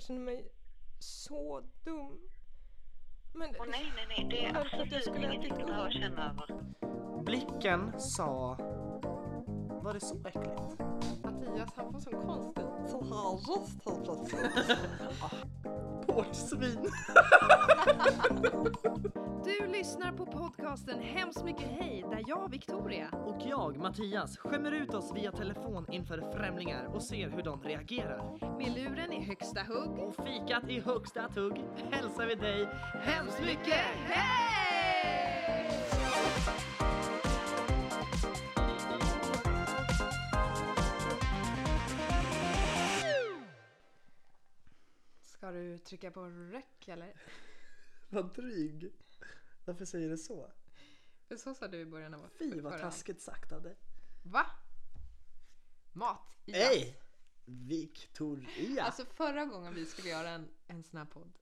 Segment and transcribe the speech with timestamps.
[0.00, 0.48] jag känner mig
[0.98, 2.18] så dum.
[3.34, 4.26] Men Åh nej, nej, nej.
[4.30, 6.64] Det är att jag absolut skulle ingenting du behöver känna över.
[7.22, 8.56] Blicken sa...
[9.82, 10.80] Var det så äckligt?
[11.24, 14.78] Mattias han får sån konstig sån här röst helt plötsligt.
[16.20, 16.78] Portsvin.
[19.44, 24.94] Du lyssnar på podcasten Hemskt mycket hej där jag, Victoria, Och jag, Mattias, skämmer ut
[24.94, 28.56] oss via telefon inför främlingar och ser hur de reagerar.
[28.58, 29.98] med luren i högsta hugg.
[29.98, 32.68] Och fikat i högsta tugg hälsar vi dig
[33.02, 34.69] hemskt mycket hej!
[45.50, 47.14] Ska du trycka på räck eller?
[48.08, 48.92] Vad dryg.
[49.64, 50.50] Varför säger du så?
[51.28, 53.76] För så sa du i början av Fy vad förra- taskigt sagt av dig.
[54.24, 54.46] Va?
[55.92, 56.36] Mat?
[56.44, 56.56] Ja.
[56.56, 57.00] Hej!
[57.44, 58.82] Victoria!
[58.84, 61.32] Alltså förra gången vi skulle göra en, en sån här podd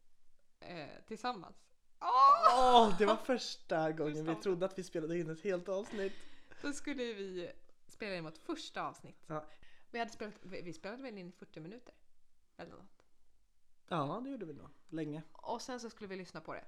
[0.60, 1.56] eh, tillsammans.
[2.00, 2.58] Åh!
[2.58, 6.12] Åh, det var första gången vi trodde att vi spelade in ett helt avsnitt.
[6.62, 7.52] Då skulle vi
[7.86, 9.24] spela in vårt första avsnitt.
[9.27, 9.46] Ja,
[9.90, 11.94] Vi, hade spelat, vi vi spelade väl in i 40 minuter?
[12.56, 12.97] Eller något.
[13.89, 14.69] Ja det gjorde vi nog.
[14.89, 15.22] Länge.
[15.33, 16.64] Och sen så skulle vi lyssna på det.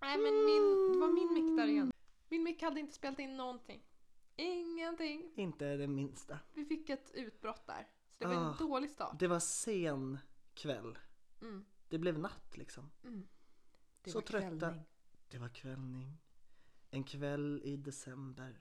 [0.00, 1.92] Nej men min, det var min mick där igen.
[2.28, 3.82] Min mick hade inte spelat in någonting.
[4.36, 5.32] Ingenting.
[5.36, 6.38] Inte det minsta.
[6.54, 7.88] Vi fick ett utbrott där.
[8.10, 8.56] Så det var en Ah.
[8.58, 9.18] dålig start.
[9.18, 10.18] Det var sen
[10.54, 10.98] kväll.
[11.42, 11.64] Mm.
[11.88, 12.90] Det blev natt liksom.
[13.04, 13.26] Mm.
[14.02, 14.48] Det Så var trötta.
[14.58, 14.84] kvällning.
[15.28, 16.18] Det var kvällning.
[16.90, 18.60] En kväll i december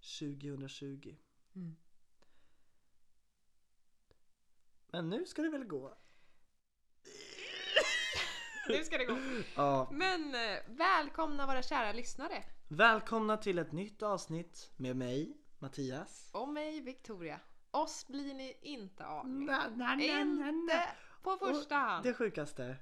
[0.00, 1.16] 2020.
[1.54, 1.76] Mm.
[4.88, 5.94] Men nu ska det väl gå?
[8.78, 9.16] Nu ska det gå.
[9.56, 9.88] Ja.
[9.92, 12.44] Men eh, välkomna våra kära lyssnare.
[12.68, 16.30] Välkomna till ett nytt avsnitt med mig, Mattias.
[16.32, 17.40] Och mig Victoria.
[17.70, 19.46] Oss blir ni inte av med.
[19.46, 20.82] Na, na, na, Inte
[21.22, 22.04] på första Och hand.
[22.04, 22.76] Det sjukaste.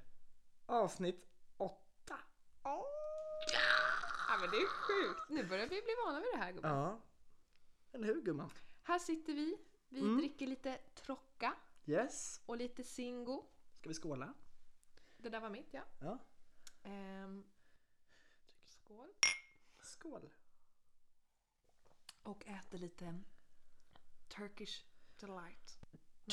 [0.65, 1.25] Avsnitt
[1.57, 2.15] åtta.
[2.63, 2.81] Åh.
[4.29, 5.29] Ja men det är sjukt.
[5.29, 6.71] Nu börjar vi bli vana vid det här gubben.
[6.71, 7.01] Ja.
[7.91, 8.49] Eller hur gumman?
[8.83, 9.57] Här sitter vi.
[9.89, 10.17] Vi Mm.
[10.17, 10.73] dricker lite
[11.05, 11.53] trocka
[11.85, 12.41] Yes.
[12.45, 13.45] och lite Zingo.
[13.79, 14.33] Ska vi skåla?
[15.21, 15.81] Det där var mitt ja.
[15.99, 16.17] Ja.
[16.83, 17.43] Ehm,
[18.65, 19.09] skål.
[19.81, 20.29] Skål.
[22.23, 23.21] Och äter lite
[24.27, 24.85] Turkish
[25.19, 25.79] delight.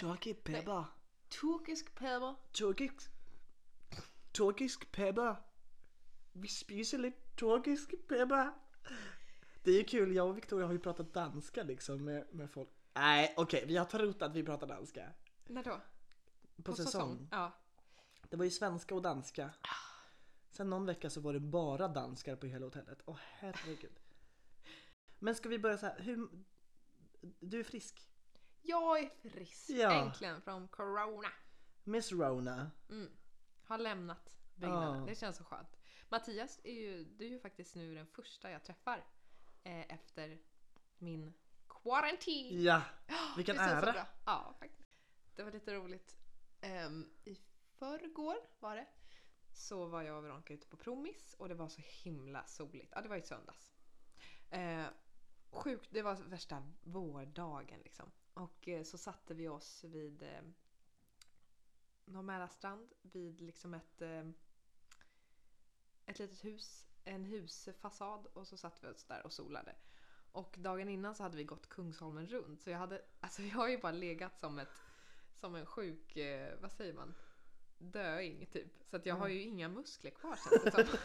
[0.00, 0.84] Turkisk peppar.
[1.28, 2.34] Turkisk pepper.
[2.52, 3.10] Turkisk...
[4.32, 5.42] Turkisk peppar.
[6.32, 8.52] Vi spiser lite turkisk peppar.
[9.62, 12.68] Det är ju kul, jag och Victoria har ju pratat danska liksom med, med folk.
[12.94, 15.12] Nej okej, vi har trott att vi pratar danska.
[15.46, 15.80] När då?
[16.62, 17.28] På, säsong.
[17.30, 17.52] Ja.
[18.30, 19.50] Det var ju svenska och danska.
[20.50, 23.02] Sen någon vecka så var det bara danskar på hela hotellet.
[23.04, 24.00] Åh herregud.
[25.18, 26.28] Men ska vi börja så här, hur...
[27.40, 28.10] Du är frisk?
[28.62, 29.70] Jag är frisk.
[29.70, 29.92] Ja.
[29.92, 31.28] Äntligen från corona.
[31.84, 32.70] Miss Rona.
[32.90, 33.10] Mm.
[33.64, 35.00] Har lämnat byggnaden.
[35.00, 35.06] Ja.
[35.06, 35.76] Det känns så skönt.
[36.08, 39.04] Mattias är ju, du är ju faktiskt nu den första jag träffar
[39.62, 40.38] eh, efter
[40.98, 41.32] min
[41.68, 42.62] quarantine.
[42.62, 42.82] Ja,
[43.36, 44.06] vilken så ära.
[44.24, 44.88] Ja, faktiskt.
[45.34, 46.16] Det var lite roligt.
[46.86, 47.36] Um, I
[47.78, 48.86] förrgår var det.
[49.52, 52.92] Så var jag och Veronica ute på promis och det var så himla soligt.
[52.94, 53.72] Ja, det var i söndags.
[54.50, 54.86] Eh,
[55.50, 58.10] sjukt, det var värsta vårdagen liksom.
[58.34, 60.42] Och eh, så satte vi oss vid eh,
[62.04, 64.28] Norr strand vid liksom ett, eh,
[66.06, 69.74] ett litet hus, en husfasad och så satt vi oss där och solade.
[70.32, 73.68] Och dagen innan så hade vi gått Kungsholmen runt så jag hade, alltså jag har
[73.68, 74.82] ju bara legat som ett,
[75.34, 77.14] som en sjuk, eh, vad säger man,
[77.78, 78.72] döing typ.
[78.90, 80.98] Så att jag har ju inga muskler kvar känns det som.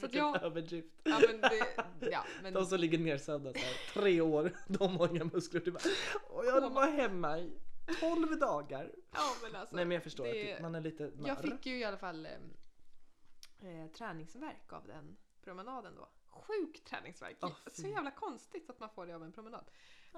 [0.00, 0.94] Så att jag, överdrift.
[1.02, 1.66] ja men det,
[2.10, 5.60] ja men De som ligger nersövda så här, tre år, de har inga muskler.
[5.60, 5.82] Du bara,
[6.30, 7.52] och jag var hemma i
[8.00, 8.92] 12 dagar.
[9.12, 9.76] Ja men alltså.
[9.76, 11.28] Nej men jag förstår det- att man är lite narr.
[11.28, 16.08] Jag fick ju i alla fall eh, träningsverk av den promenaden då.
[16.26, 17.36] Sjuk träningsverk.
[17.66, 17.82] Fy.
[17.82, 19.64] så jävla konstigt att man får det av en promenad.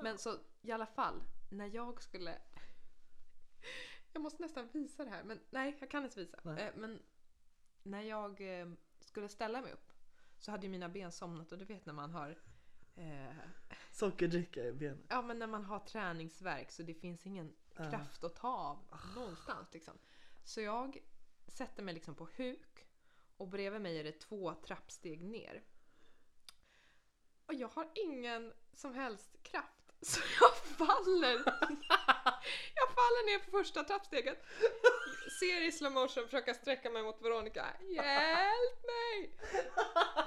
[0.03, 2.39] Men så i alla fall, när jag skulle...
[4.13, 6.39] Jag måste nästan visa det här, men nej jag kan inte visa.
[6.43, 6.63] Nej.
[6.63, 7.03] Eh, men
[7.83, 8.69] när jag eh,
[9.01, 9.93] skulle ställa mig upp
[10.39, 12.39] så hade ju mina ben somnat och du vet när man har
[12.97, 13.35] eh,
[13.93, 15.05] Sockerdricka i benet.
[15.09, 17.91] Ja men när man har träningsverk så det finns ingen Ja.
[17.91, 18.79] kraft att ta av
[19.17, 19.95] någonstans liksom.
[20.45, 20.99] Så jag
[21.47, 22.87] sätter mig liksom på huk
[23.37, 25.63] och bredvid mig är det två trappsteg ner.
[27.47, 29.93] Och jag har ingen som helst kraft.
[30.01, 31.45] Så jag faller.
[32.75, 34.45] jag faller ner på första trappsteget.
[35.41, 37.67] Ser i slow motion försöka sträcka mig mot Veronica.
[37.81, 39.37] Hjälp mig!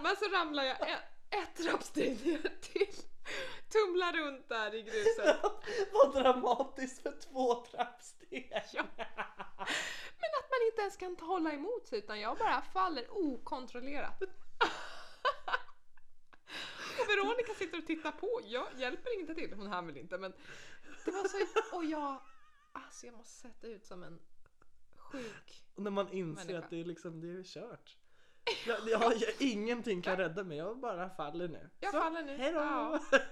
[0.01, 0.99] Men så ramlar jag ett,
[1.29, 2.95] ett trappsteg ner till.
[3.69, 5.37] Tumlar runt där i gruset.
[5.91, 8.63] Vad dramatiskt för två trappsteg.
[8.73, 8.83] Ja.
[10.93, 14.23] ska inte hålla emot sig utan jag bara faller okontrollerat.
[17.23, 18.41] Veronica sitter och tittar på.
[18.43, 20.33] Jag hjälper inte till, hon hann väl inte men
[21.05, 21.75] det var så...
[21.77, 22.21] Och jag...
[22.71, 24.19] Alltså jag måste sätta ut som en
[24.95, 25.63] sjuk...
[25.75, 26.65] Och när man inser Människa.
[26.65, 27.97] att det är liksom, det är kört.
[28.67, 31.69] Jag, jag, jag, ingenting kan rädda mig, jag bara faller nu.
[31.79, 32.37] Jag Så, faller nu.
[32.37, 32.59] Hejdå!
[32.59, 32.99] Ja.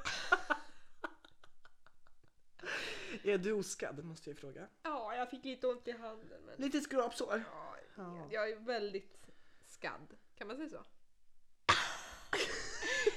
[3.24, 4.68] är du oskadd måste jag fråga.
[4.84, 6.56] Ja, jag fick lite ont i handen men...
[6.58, 7.44] Lite skrapsår.
[7.96, 8.28] Ja.
[8.32, 9.28] jag är väldigt
[9.66, 10.18] skadd.
[10.36, 10.84] Kan man säga så?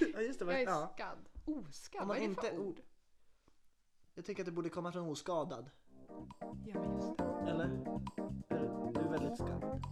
[0.01, 0.91] Ja just det, Jag är ja.
[0.95, 1.19] skadd.
[1.45, 2.03] Oskadd?
[2.03, 2.81] Om Vad man är det för inte- ord?
[4.15, 5.71] Jag tänker att det borde komma från oskadad.
[6.67, 7.25] Ja men just det.
[7.51, 7.69] Eller?
[8.95, 9.83] Du är väldigt skadad.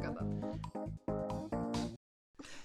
[0.00, 0.58] Skaddad.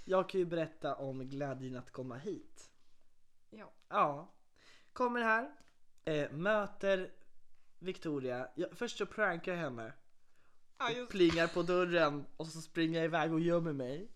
[0.05, 2.71] Jag kan ju berätta om glädjen att komma hit.
[3.49, 3.71] Ja.
[3.89, 4.31] Ja.
[4.93, 5.51] Kommer här,
[6.05, 7.11] eh, möter
[7.79, 8.47] Victoria.
[8.55, 9.93] Jag, först så prankar jag henne.
[10.77, 14.09] Ja, och just plingar på dörren och så springer jag iväg och gömmer mig.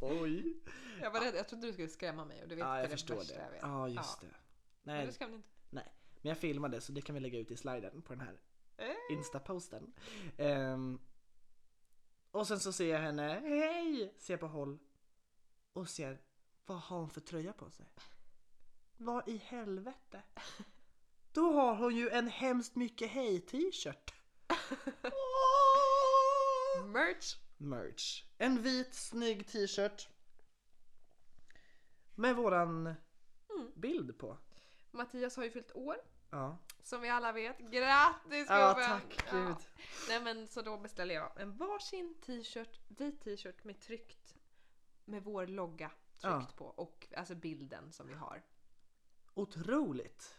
[0.00, 0.56] Oj.
[1.02, 1.34] Jag var rädd.
[1.34, 3.34] Jag trodde du skulle skrämma mig och du vet Ja, det jag det förstår det.
[3.34, 3.70] jag.
[3.70, 4.28] Ja, just Ja.
[4.28, 4.34] det.
[4.82, 5.48] Men Nej, du skrämde inte.
[5.70, 5.92] nej.
[6.20, 8.40] Men jag filmade så det kan vi lägga ut i sliden på den här
[8.76, 8.94] Eh.
[9.16, 9.92] Insta-posten.
[10.38, 11.00] Ehm,
[12.30, 14.14] och sen så ser jag henne, hej!
[14.18, 14.78] Ser på håll.
[15.72, 16.20] Och ser,
[16.66, 17.86] vad har hon för tröja på sig?
[18.96, 20.22] Vad i helvete?
[21.32, 24.14] Då har hon ju en hemskt mycket hej t-shirt.
[26.86, 27.36] Merch!
[27.56, 28.24] Merch.
[28.38, 30.08] En vit snygg t-shirt.
[32.14, 32.94] Med våran
[33.74, 34.38] bild på.
[34.90, 35.96] Mattias har ju fyllt år.
[36.30, 36.58] Ja.
[36.82, 37.58] Som vi alla vet.
[37.58, 38.88] Grattis Ja, gubben!
[39.00, 39.58] tack Ja.
[40.08, 44.36] Nej men så då beställer jag en varsin t-shirt, vit t-shirt med tryckt
[45.04, 46.46] med vår logga tryckt Ja.
[46.56, 48.42] på och alltså bilden som vi har.
[49.34, 50.36] Otroligt.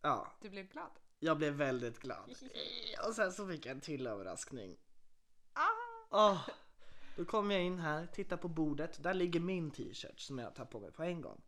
[0.00, 0.90] Ja, Du blev glad?
[1.18, 2.34] jag blev väldigt glad.
[3.08, 4.76] Och sen så fick jag en till överraskning.
[5.52, 5.68] Ah!
[6.10, 6.48] Åh,
[7.16, 9.02] då kom jag in här, tittar på bordet.
[9.02, 11.40] Där ligger min t-shirt som jag tar på mig på en gång.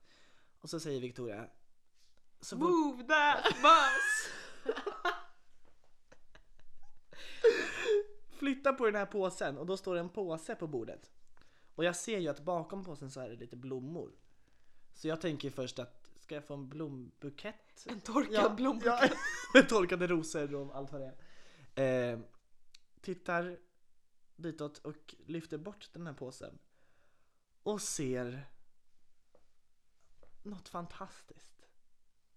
[0.61, 1.47] Och så säger Victoria.
[2.41, 4.31] Så fort, Move that bus!
[8.45, 11.11] flytta på den här påsen och då står det en påse på bordet.
[11.75, 14.13] Och jag ser ju att bakom påsen så är det lite blommor.
[14.93, 17.87] Så jag tänker först att ska jag få en blombukett?
[17.87, 19.13] En torkad blombukett.
[19.55, 21.15] Ja, torkade rosor och allt vad det
[21.75, 22.13] är.
[22.13, 22.19] Eh,
[23.01, 23.59] tittar
[24.37, 26.59] ditåt och lyfter bort den här påsen.
[27.63, 28.47] Och ser
[30.43, 31.69] något fantastiskt.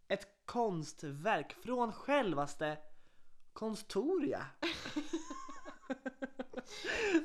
[0.08, 2.78] Ett konstverk från självaste
[3.54, 4.46] Konstoria.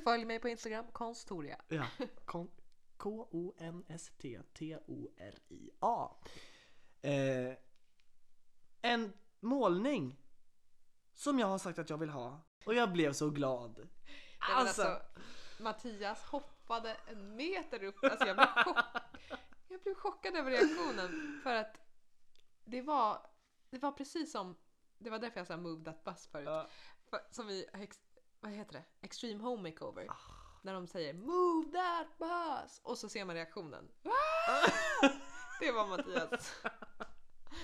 [0.05, 1.61] Följ mig på Instagram, konstoria.
[1.69, 1.87] Ja,
[2.25, 2.51] kon-
[4.73, 6.11] K-O-N-S-T-T-O-R-I-A.
[7.03, 7.55] Eh,
[8.83, 10.21] en målning
[11.15, 13.89] som jag har sagt att jag vill ha och jag blev så glad.
[14.49, 15.01] Nej, men Alltså,
[15.59, 18.05] Mattias hoppade en meter upp.
[18.05, 18.77] Alltså jag, blev chock...
[19.69, 21.41] jag blev chockad över reaktionen.
[21.43, 21.81] För att
[22.65, 23.27] det var,
[23.71, 24.57] det var precis som,
[24.99, 26.47] det var därför jag sa move that bus förut.
[26.47, 26.69] Ja.
[27.31, 27.67] Som i,
[28.41, 28.85] vad heter det?
[29.01, 30.07] Extreme Home Makeover.
[30.09, 30.17] Ah.
[30.63, 33.89] När de säger move that bus och så ser man reaktionen.
[34.05, 34.71] Ah!
[35.61, 36.63] det var Mattias.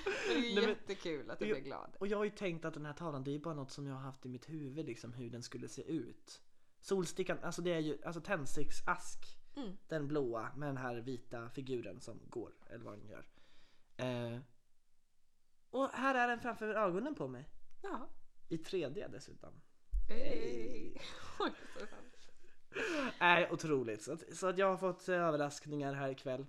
[0.05, 1.97] Men det är ju Nej, jättekul att du blev glad.
[1.99, 3.95] Och jag har ju tänkt att den här tavlan, det är bara något som jag
[3.95, 6.43] har haft i mitt huvud liksom hur den skulle se ut.
[6.81, 9.19] Solstickan, alltså det är ju alltså tändsticksask.
[9.57, 9.77] Mm.
[9.89, 13.27] Den blåa med den här vita figuren som går, eller vad den gör.
[13.97, 14.41] Eh,
[15.71, 17.49] och här är den framför ögonen på mig.
[17.83, 18.09] Ja.
[18.49, 19.61] I 3D dessutom.
[20.09, 20.97] Hey.
[21.39, 21.87] Oj, så.
[23.21, 24.03] Nej, otroligt.
[24.03, 26.47] Så att, så att jag har fått eh, överraskningar här ikväll.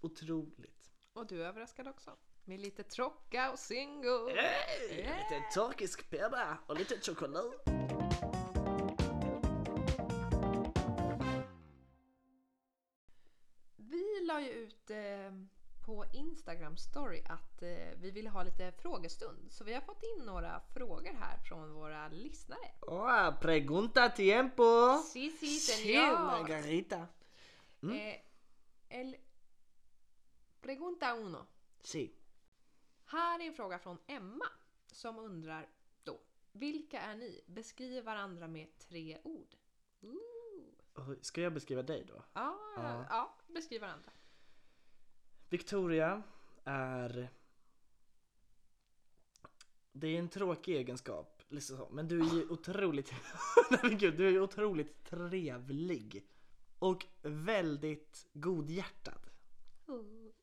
[0.00, 0.92] Otroligt.
[1.12, 2.10] Och du är överraskad också.
[2.44, 4.32] Med lite trocka och single.
[4.34, 5.16] Hey, Yeah.
[5.18, 7.52] Lite turkisk peppar och lite choklad.
[14.66, 15.32] Ut eh,
[15.86, 19.52] på Instagram story att eh, vi ville ha lite frågestund.
[19.52, 22.72] Så vi har fått in några frågor här från våra lyssnare.
[22.80, 24.98] Oh, pregunta tiempo!
[24.98, 26.12] Si, si, Sí, senor.
[26.18, 27.06] Margarita.
[27.82, 28.20] Eh,
[28.88, 29.16] el
[30.60, 31.46] pregunta uno.
[31.80, 32.12] Sí.
[33.06, 34.44] Här är en fråga från Emma
[34.86, 35.68] som undrar
[36.04, 36.20] då.
[36.52, 37.44] Vilka är ni?
[37.46, 39.54] Beskriv varandra med tre ord.
[40.02, 41.12] Ooh.
[41.20, 42.22] Ska jag beskriva dig då?
[42.32, 43.06] Ja, Ja.
[43.10, 43.34] ja.
[43.46, 44.10] beskriv varandra.
[45.48, 46.22] Victoria
[46.64, 47.28] är...
[49.92, 53.12] Det är en tråkig egenskap, liksom så, men du är ju otroligt...
[53.70, 56.26] Nej men gud, du är ju otroligt trevlig.
[56.78, 59.26] Och väldigt godhjärtad.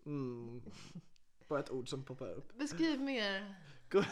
[0.06, 0.62] Mm.
[1.48, 2.58] Bara ett ord som poppar upp.
[2.58, 3.56] Beskriv mer.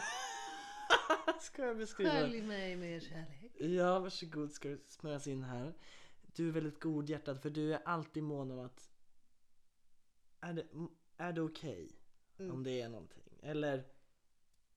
[1.40, 2.10] Ska jag beskriva?
[2.10, 3.52] Skölj mig med kärlek.
[3.58, 5.74] Ja, varsågod ska du smörjas in här.
[6.22, 8.91] Du är väldigt godhjärtad för du är alltid mån om att
[10.42, 10.66] är det,
[11.16, 11.98] är det okej
[12.38, 12.52] Mm.
[12.54, 13.22] om det är någonting?
[13.42, 13.84] Eller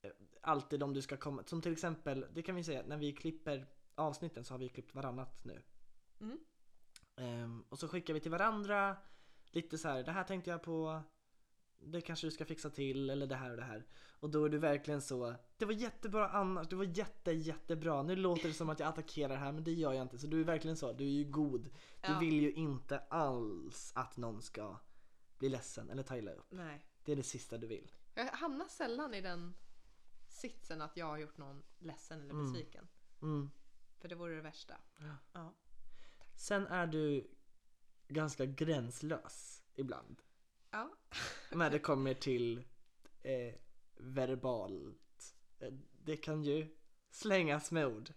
[0.02, 3.12] eh, alltid om du ska komma, som till exempel, det kan vi säga när vi
[3.14, 5.62] klipper avsnitten så har vi klippt varannat nu.
[6.22, 6.40] Mm.
[7.16, 8.98] Ehm, och så skickar vi till varandra
[9.52, 11.02] lite så här, det här tänkte jag på,
[11.80, 13.86] det kanske du ska fixa till eller det här och det här.
[14.20, 18.04] Och då är du verkligen så, det var jättebra annars, det var jätte jättebra.
[18.04, 20.18] Nu låter det som att jag attackerar här men det gör jag inte.
[20.20, 21.64] Så du är verkligen så, du är ju god.
[21.64, 22.20] Du Ja.
[22.20, 24.78] vill ju inte alls att någon ska
[25.38, 26.46] bli ledsen eller ta illa upp.
[26.52, 26.86] Nej.
[27.04, 27.92] Det är det sista du vill.
[28.14, 29.56] Jag hamnar sällan i den
[30.28, 32.52] sitsen att jag har gjort någon ledsen eller Mm.
[32.54, 32.88] besviken.
[33.22, 33.50] Mm.
[33.98, 34.78] För det vore det värsta.
[35.00, 35.16] Ja.
[35.34, 35.54] Ja.
[36.36, 37.28] Sen är du
[38.08, 40.22] ganska gränslös ibland.
[40.72, 40.90] Ja.
[41.52, 42.64] när det kommer till
[43.22, 43.54] eh,
[43.98, 45.36] verbalt.
[45.60, 45.74] Eh,
[46.04, 46.76] Det kan ju
[47.12, 48.10] slängas med ord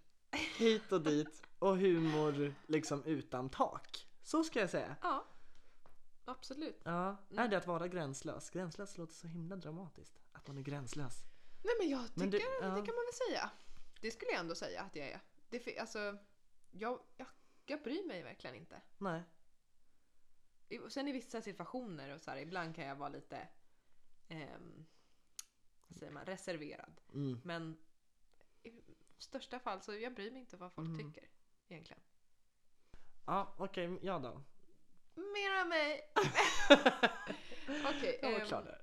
[0.59, 4.07] hit och dit och humor liksom utan tak.
[4.23, 4.97] Så ska jag säga.
[5.03, 5.25] Ja.
[6.29, 6.81] Absolut.
[6.85, 8.51] Ja, är det att vara gränslös?
[8.51, 10.19] Gränslös låter så himla dramatiskt.
[10.33, 11.23] Att man är gränslös.
[11.65, 12.61] Nej men jag tycker Men du- det ja.
[12.61, 13.51] kan man väl säga.
[14.01, 15.21] Det skulle jag ändå säga att jag är.
[15.51, 16.19] Det, alltså,
[16.71, 17.27] jag, jag,
[17.67, 18.81] jag bryr mig verkligen inte.
[18.99, 19.23] Nej.
[20.89, 23.49] Sen i vissa situationer och så här, ibland kan jag vara lite
[24.29, 24.85] ehm,
[25.89, 27.01] vad säger man, reserverad.
[27.15, 27.41] Mm.
[27.45, 27.77] Men
[28.63, 28.73] i
[29.19, 31.13] största fall så jag bryr mig inte vad folk Mm.
[31.13, 31.29] tycker
[31.69, 32.03] egentligen.
[33.27, 34.43] Ja, okej, ja då.
[35.19, 36.13] Mer av mig!
[37.89, 38.83] Okej, Jag var ehm, klar där.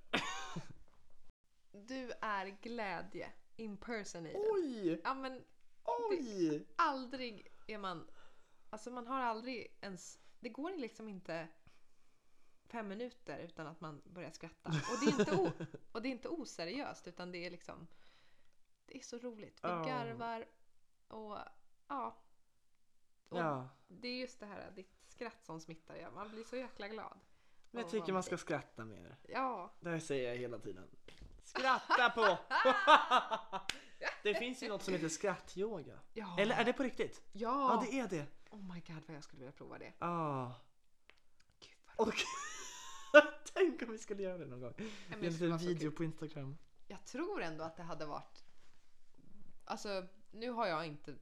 [1.71, 4.41] du är glädje impersonated.
[4.51, 5.01] Oj!
[5.03, 5.43] Ja men
[5.83, 6.67] Oj!
[6.75, 8.07] aldrig är man...
[8.69, 10.19] Alltså man har aldrig ens...
[10.39, 11.47] Det går liksom inte
[12.67, 14.69] fem minuter utan att man börjar skratta.
[14.69, 15.51] Och det är inte, o,
[15.91, 17.87] och det är inte oseriöst utan det är liksom...
[18.85, 19.59] Det är så roligt.
[19.63, 19.83] Vi Ja.
[19.83, 20.45] garvar
[21.07, 21.37] och
[21.87, 22.15] ja.
[23.29, 25.95] Och Ja, Det är just det här, ditt skratt som smittar.
[25.95, 26.11] Ja.
[26.11, 27.19] Man blir så jäkla glad.
[27.71, 29.17] men jag tycker man ska skratta mer.
[29.27, 29.73] Ja.
[29.79, 30.87] Det här säger jag hela tiden.
[31.43, 32.37] Skratta på!
[34.23, 35.99] det finns ju något som heter skrattyoga.
[36.13, 36.39] Ja.
[36.39, 37.21] Eller är det på riktigt?
[37.31, 37.73] Ja.
[37.73, 38.25] Ja, det är det.
[38.49, 39.93] Oh my god vad jag skulle vilja prova det.
[39.99, 40.51] Ah.
[41.59, 42.13] Gud vad Och
[43.53, 44.73] Tänk om vi skulle göra det någon gång.
[44.77, 46.57] det en liten video på Instagram.
[46.87, 48.43] Jag tror ändå att det hade varit...
[49.65, 51.15] Alltså, nu har jag inte...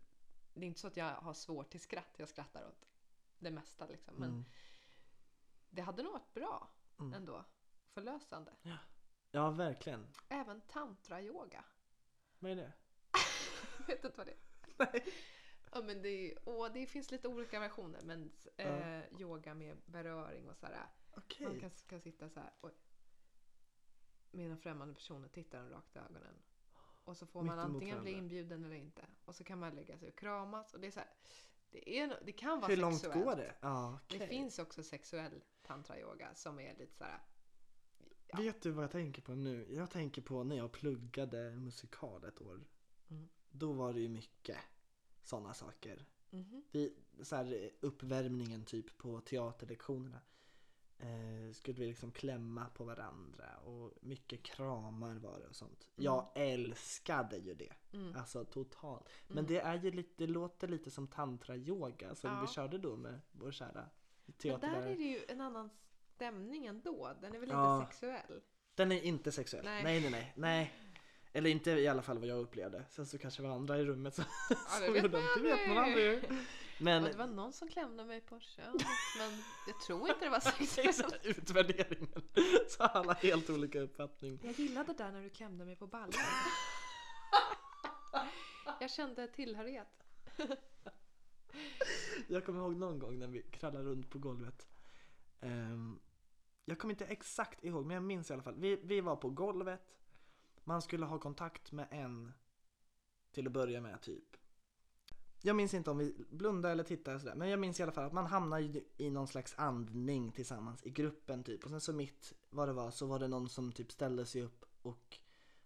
[0.53, 2.13] Det är inte så att jag har svårt till skratt.
[2.17, 2.92] Jag skrattar åt
[3.43, 4.15] det mesta liksom.
[4.15, 4.45] Men Mm.
[5.69, 6.69] det hade nog varit bra
[6.99, 7.13] Mm.
[7.13, 7.45] ändå.
[7.93, 8.53] Förlösande.
[9.31, 10.07] Ja, verkligen.
[10.29, 11.65] Även tantra-yoga.
[12.39, 12.73] Vad är det?
[13.87, 14.37] Vet inte vad det är.
[14.93, 15.05] Nej.
[15.71, 18.01] Ja, men det, åh, det finns lite olika versioner.
[18.03, 20.87] Men eh, yoga med beröring och sådär.
[21.11, 21.47] Okej.
[21.47, 22.73] Man kan, kan sitta så här oj,
[24.31, 26.35] med en främmande person och titta den rakt i ögonen.
[27.03, 29.05] Och så får Mitt man antingen bli inbjuden eller inte.
[29.25, 30.73] Och så kan man lägga sig och kramas.
[30.73, 31.09] Och det, är så här,
[31.73, 33.25] det, är, det kan vara Hur långt sexuellt.
[33.25, 33.55] går det?
[33.61, 34.19] Ja, okej.
[34.19, 37.19] Det finns också sexuell tantrayoga som är lite så här.
[38.27, 38.37] ja.
[38.37, 39.67] Vet du vad jag tänker på nu?
[39.69, 42.63] Jag tänker på när jag pluggade musikal ett år.
[43.09, 43.29] Mm.
[43.51, 44.57] Då var det ju mycket
[45.23, 46.05] sådana saker.
[46.29, 46.63] mhm.
[46.71, 50.19] Vi, så här, uppvärmningen typ på teaterlektionerna.
[50.99, 55.87] Eh, skulle vi liksom klämma på varandra och mycket kramar var det och sånt.
[55.95, 57.73] Jag älskade ju det.
[57.93, 58.15] Mm.
[58.15, 59.09] Alltså totalt.
[59.27, 59.53] Men Mm.
[59.53, 62.41] det är ju lite, det låter lite som tantra-yoga som Ja.
[62.41, 63.85] vi körde då med vår kära Men
[64.25, 64.89] där teaterlärare.
[64.91, 65.69] är det ju en annan
[66.15, 67.11] stämning ändå.
[67.21, 67.85] Den är väl Ja.
[67.89, 68.41] sexuell.
[68.75, 69.65] Den är inte sexuell.
[69.65, 69.83] Nej.
[69.83, 70.01] Nej.
[70.01, 70.73] nej, nej, nej.
[71.33, 72.85] Eller inte i alla fall vad jag upplevde.
[72.89, 75.23] Sen så kanske det var andra i rummet som, det som vet gjorde det.
[75.37, 76.23] Det vet man aldrig.
[76.79, 78.81] Men Och det var någon som klämde mig på könet.
[79.17, 81.25] Men jag tror inte det var sexuellt.
[81.25, 82.21] utvärderingen.
[82.69, 84.39] Så alla helt olika uppfattning.
[84.43, 86.13] Jag gillade det där när du klämde mig på ballen.
[88.79, 90.03] Jag kände tillhörighet.
[92.27, 94.67] Jag kommer ihåg någon gång när vi krallade runt på golvet.
[95.41, 95.99] Ehm,
[96.65, 98.55] jag kommer inte exakt ihåg, men jag minns i alla fall.
[98.57, 99.81] Vi, vi var på golvet.
[100.63, 102.33] Man skulle ha kontakt med en
[103.31, 104.37] till att börja med, typ.
[105.41, 108.05] Jag minns inte om vi blundade eller tittade sådär, men jag minns i alla fall
[108.05, 111.63] att man hamnar i, i någon slags andning tillsammans i gruppen typ.
[111.63, 114.41] Och sen så mitt vad det var så var det någon som typ ställde sig
[114.41, 115.19] upp och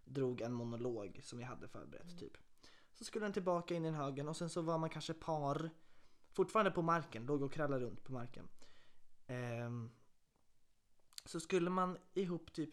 [0.04, 2.36] drog en monolog som vi hade förberett typ.
[2.94, 5.70] Så skulle den tillbaka in i den högen och sen så var man kanske par
[6.32, 8.48] fortfarande på marken, låg och krallade runt på marken.
[9.26, 9.90] Ehm,
[11.24, 12.70] så skulle man ihop typ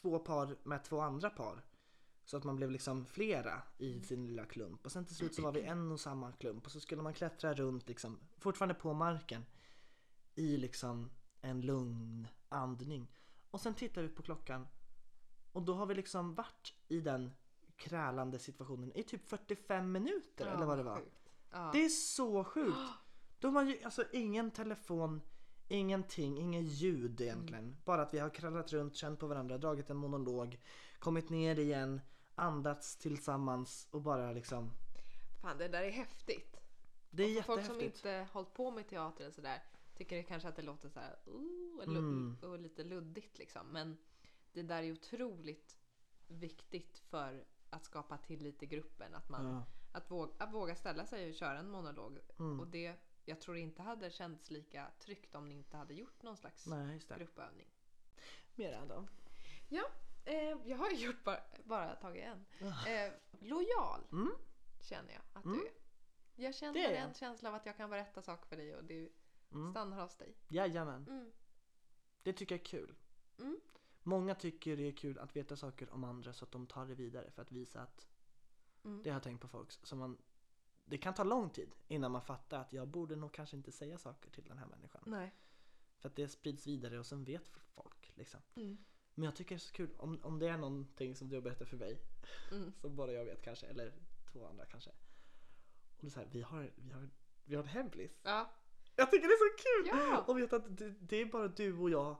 [0.00, 1.64] två par med två andra par.
[2.24, 4.84] Så att man blev liksom flera i sin lilla klump.
[4.84, 6.66] Och sen till slut så var vi en och samma klump.
[6.66, 9.44] Och så skulle man klättra runt liksom, fortfarande på marken.
[10.34, 13.12] I liksom en lugn andning.
[13.50, 14.66] Och sen tittar vi på klockan.
[15.52, 17.32] Och då har vi liksom varit i den
[17.76, 21.02] krälande situationen i typ 45 minuter Ja, eller vad det var.
[21.50, 21.70] Ja.
[21.72, 22.78] Det är så sjukt.
[23.40, 25.20] De har ju alltså ingen telefon,
[25.68, 27.64] ingenting, ingen ljud egentligen.
[27.64, 27.76] Mm.
[27.84, 30.58] Bara att vi har krallat runt, känt på varandra, dragit en monolog,
[30.98, 32.00] kommit ner igen,
[32.34, 34.70] andats tillsammans och bara liksom.
[35.42, 36.56] Fan, det där är häftigt.
[37.10, 38.06] Det är För folk som jättehäftigt.
[38.06, 39.62] inte hållit på med teater och sådär
[39.94, 41.16] tycker det kanske att det låter så här
[41.86, 42.36] lu- Mm.
[42.42, 43.66] och lite luddigt liksom.
[43.66, 43.96] Men
[44.52, 45.78] det där är otroligt
[46.28, 49.14] viktigt för att skapa tillit i gruppen.
[49.14, 49.62] Att, man, Ja.
[49.92, 52.18] att, våga, att våga ställa sig och köra en monolog.
[52.38, 52.60] Mm.
[52.60, 52.94] Och det,
[53.28, 57.00] jag tror inte hade känts lika tryggt om ni inte hade gjort någon slags Nej,
[57.08, 57.14] det.
[57.18, 57.66] gruppövning.
[58.54, 59.08] Mera då.
[59.68, 59.84] Ja,
[60.24, 62.44] eh, jag har gjort bara, bara tagit en.
[62.86, 64.12] Eh, lojal Ah.
[64.12, 64.32] Mm.
[64.80, 65.58] känner jag att Mm.
[65.58, 65.72] du är.
[66.36, 67.16] Jag Det känner en jag.
[67.16, 69.12] känsla av att jag kan berätta saker för dig och du
[69.52, 69.70] Mm.
[69.70, 70.34] stannar hos dig.
[70.48, 71.06] Jajamän.
[71.08, 71.32] Mm.
[72.22, 72.94] Det tycker jag är kul.
[73.38, 73.60] Mm.
[74.02, 76.94] Många tycker det är kul att veta saker om andra så att de tar det
[76.94, 78.08] vidare för att visa att
[78.84, 79.02] Mm.
[79.02, 80.18] det har jag tänkt på folk som man
[80.88, 83.98] det kan ta lång tid innan man fattar att jag borde nog kanske inte säga
[83.98, 85.02] saker till den här människan.
[85.06, 85.34] Nej.
[85.98, 88.40] För att det sprids vidare och sen vet folk liksom.
[88.54, 88.78] Mm.
[89.14, 91.42] Men jag tycker det är så kul om, om det är någonting som du har
[91.42, 92.00] berättat för mig
[92.50, 92.72] Mm.
[92.80, 93.92] som bara jag vet kanske eller
[94.32, 94.90] två andra kanske.
[94.90, 97.08] Och det är så här, vi har, vi har,
[97.44, 98.20] vi har en hemlis.
[98.22, 98.50] Ja.
[98.96, 99.98] Jag tycker det är så kul!
[99.98, 100.24] Ja.
[100.26, 102.16] Och vet att det, det är bara du och jag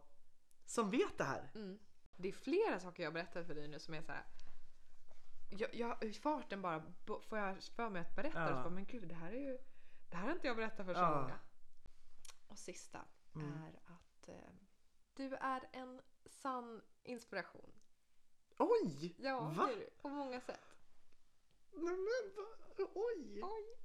[0.64, 1.50] som vet det här.
[1.54, 1.78] Mm.
[2.16, 4.24] Det är flera saker jag berättar för dig nu som är så här.
[5.50, 6.82] Jag, jag, I farten bara
[7.28, 8.54] får jag för mig att berätta Ja.
[8.62, 9.58] bara, men gud det här är ju
[10.10, 11.20] Det här har inte jag berättat för så Ja.
[11.22, 11.38] många.
[12.48, 13.00] Och sista
[13.34, 13.52] Mm.
[13.62, 14.50] är att eh,
[15.14, 17.72] du är en sann inspiration.
[18.58, 19.14] Oj!
[19.18, 19.66] Ja, Va?
[19.66, 19.90] det är du.
[19.90, 20.60] På många sätt.
[21.72, 22.86] Nej, men, va?
[22.94, 23.42] Oj!
[23.42, 23.76] Oj.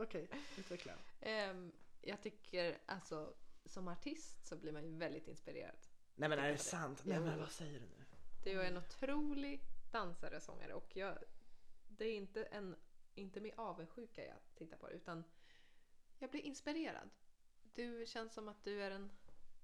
[0.00, 0.28] Okej,
[0.58, 0.92] utveckla.
[1.20, 5.76] Ehm, jag tycker alltså som artist så blir man ju väldigt inspirerad.
[6.14, 6.58] Nej men är det det.
[6.58, 7.02] sant?
[7.04, 8.04] Nej men vad säger du nu?
[8.44, 9.60] Du är en otrolig
[9.92, 11.18] dansare och sångare och jag,
[11.88, 12.76] det är inte, en,
[13.14, 15.24] inte med avundsjuka jag tittar på det utan
[16.18, 17.10] jag blir inspirerad.
[17.74, 19.10] Du känns som att du är en,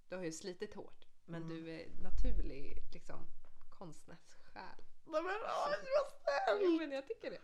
[0.08, 1.48] du har ju slitit hårt men Mm.
[1.56, 3.26] du är naturlig liksom
[3.78, 4.84] konstnärssjäl.
[5.06, 6.78] Nej men oj vad Jo snäll!
[6.78, 7.40] men jag tycker det.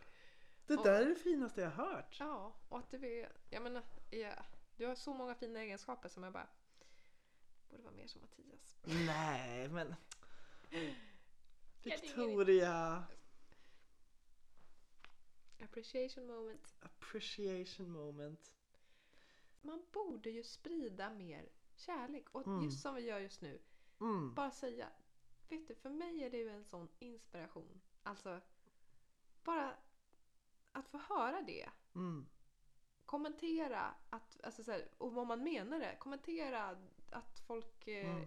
[0.67, 2.17] Det Och- där är det finaste jag har hört.
[2.21, 4.45] Ja, och att du är, jag menar, ja,
[4.77, 6.49] du har så många fina egenskaper som jag bara
[7.71, 8.77] borde vara mer som Mattias.
[8.85, 9.95] Nej men.
[11.83, 13.05] Victoria.
[15.63, 16.75] Appreciation moment.
[16.81, 18.53] Appreciation moment.
[19.63, 22.27] Man borde ju sprida mer kärlek.
[22.33, 22.65] Och Mm.
[22.65, 23.59] just som vi gör just nu.
[24.01, 24.35] Mm.
[24.35, 24.89] Bara säga,
[25.49, 27.81] vet du, för mig är du en sån inspiration.
[28.03, 28.41] Alltså,
[29.45, 29.75] bara
[30.73, 31.69] att få höra det.
[31.95, 32.27] Mm.
[33.07, 35.97] Kommentera att, alltså så här, och vad man menar det.
[35.99, 36.77] Kommentera
[37.11, 38.27] att folk eh, Mm.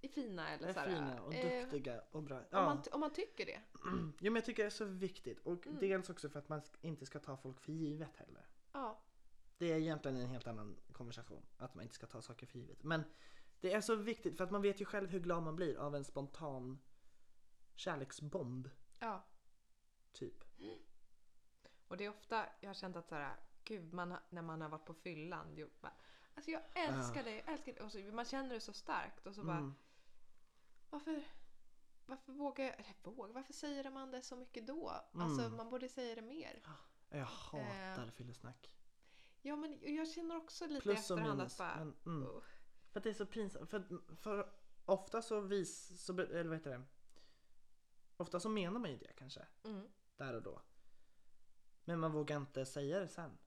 [0.00, 2.38] Är fina eller Är så här, fina och eh, duktiga och bra.
[2.38, 2.64] Om, Ja.
[2.64, 3.60] man, om man tycker det.
[4.20, 5.78] Jo men jag tycker det är så viktigt och Mm.
[5.80, 8.46] dels också för att man inte ska ta folk för givet heller.
[8.72, 9.00] Ja.
[9.58, 11.42] Det är egentligen en helt annan konversation.
[11.56, 12.82] Att man inte ska ta saker för givet.
[12.82, 13.04] Men
[13.60, 15.94] det är så viktigt för att man vet ju själv hur glad man blir av
[15.96, 16.78] en spontan
[17.74, 18.70] kärleksbomb.
[18.98, 19.24] ja.
[20.12, 20.44] Typ.
[21.88, 24.68] Och det är ofta jag har känt att så här, gud, man när man har
[24.68, 25.68] varit på fyllan.
[25.80, 25.92] bara,
[26.34, 27.82] Alltså jag älskar dig, jag älskar dig.
[27.82, 29.74] Och så, man känner det så starkt och så bara, Mm.
[30.90, 31.24] Varför,
[32.06, 34.88] varför vågar jag, eller vågar, varför säger man det så mycket då?
[35.12, 35.56] Alltså Mm.
[35.56, 36.62] man borde säga det mer.
[37.10, 38.10] Jag hatar Eh.
[38.10, 38.74] fyllesnack.
[39.42, 41.52] Ja men jag känner också lite Plus efterhand minus.
[41.52, 42.28] att bara, Men, mm.
[42.36, 42.44] "Uff."
[42.92, 43.70] För att det är så pinsamt.
[43.70, 44.52] För, för
[44.84, 46.82] ofta så vis, så, eller vad heter det?
[48.16, 49.46] Ofta så menar man ju det kanske.
[49.64, 49.88] mm.
[50.16, 50.62] Där och då.
[51.84, 53.38] Men man vågar inte säga det sen.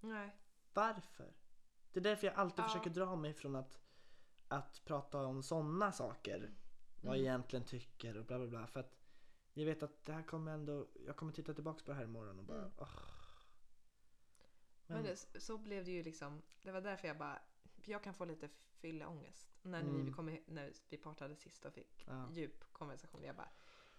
[0.00, 0.36] Nej.
[0.74, 1.34] Varför?
[1.92, 2.68] Det är därför jag alltid Ja.
[2.68, 3.80] försöker dra mig från att,
[4.50, 6.50] att prata om sådana saker.
[7.00, 7.26] Vad jag Mm.
[7.26, 8.66] egentligen tycker och bla bla bla.
[8.66, 8.96] För att
[9.52, 12.38] jag vet att det här kommer ändå, jag kommer titta tillbaks på det här imorgon
[12.38, 12.70] och bara Mm.
[12.78, 12.88] åh.
[14.86, 17.38] Men det, så blev det ju liksom, det var därför jag bara,
[17.84, 18.48] jag kan få lite
[18.80, 19.48] fyllaångest.
[19.62, 20.04] När, Mm.
[20.06, 22.28] vi kom, när vi pratade sist och fick Ja.
[22.32, 23.22] djup konversation.
[23.24, 23.48] Jag bara,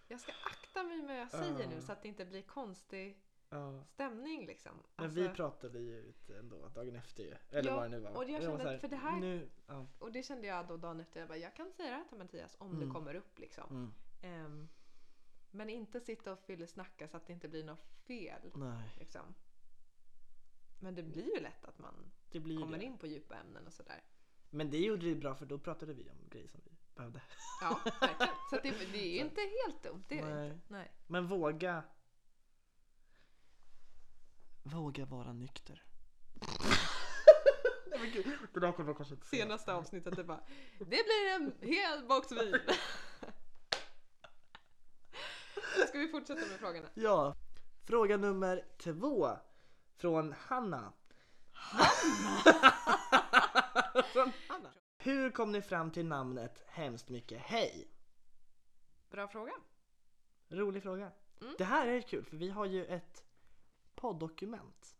[0.08, 1.80] jag ska akta mig med vad jag säger nu Ja.
[1.80, 3.84] så att det inte blir konstig ja.
[3.84, 4.72] stämning liksom.
[4.96, 7.34] Men Alltså, vi pratade ju ut ändå dagen efter ju.
[7.50, 8.10] Eller Ja, vad det nu var.
[8.16, 9.86] och jag kände så här, för det här- Nu, ja.
[9.98, 11.20] Och det kände jag då dagen efter.
[11.20, 12.94] Jag bara, jag kan säga det här till Mattias om det Mm.
[12.94, 13.70] kommer upp liksom.
[13.70, 13.92] Mm.
[14.44, 14.68] Ehm,
[15.50, 18.50] men inte sitta och fyllesnacka så att det inte blir något fel.
[18.54, 19.34] Nej, Liksom.
[20.80, 21.94] Men det blir ju lätt att man
[22.30, 22.84] det kommer det.
[22.84, 24.02] in på djupa ämnen och sådär.
[24.50, 27.22] Men det gjorde vi bra för då pratade vi om grejer som vi behövde.
[27.60, 28.34] Ja, verkligen.
[28.50, 30.04] Så det, det är ju inte helt dumt.
[30.08, 30.50] Det är det Nej.
[30.50, 30.60] inte.
[30.68, 30.90] Nej.
[31.06, 31.82] Men våga.
[34.62, 35.82] Våga vara nykter.
[37.86, 39.42] Nej men gud, det där kommer jag kanske inte säga.
[39.42, 40.40] Senaste avsnittet är bara
[40.78, 42.56] Det blir en hel box vin.
[45.88, 46.88] Ska vi fortsätta med frågorna?
[46.94, 47.36] Ja.
[47.86, 49.28] Fråga nummer två.
[49.96, 50.92] Från Hanna.
[54.12, 54.70] från Hanna.
[54.98, 57.88] Hur kom ni fram till namnet Hemskt mycket hej?
[59.10, 59.52] Bra fråga.
[60.48, 61.12] Rolig fråga.
[61.40, 61.54] Mm.
[61.58, 63.24] Det här är kul för vi har ju ett
[64.02, 64.96] poddokument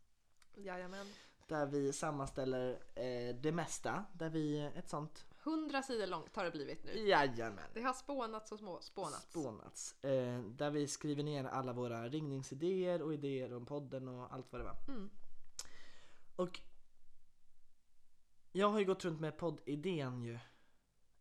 [0.55, 1.07] Jajamän.
[1.47, 4.05] där vi sammanställer eh, det mesta.
[4.13, 6.91] Där vi, ett sånt, 100 sidor långt har det blivit nu.
[6.91, 9.23] jajamän, Det har spånats och små spånats.
[9.29, 10.03] spånats.
[10.03, 14.61] Eh, där vi skriver ner alla våra ringningsidéer och idéer om podden och allt vad
[14.61, 14.77] det var.
[14.87, 15.09] Mm.
[16.35, 16.59] Och
[18.51, 20.39] jag har ju gått runt med poddidén ju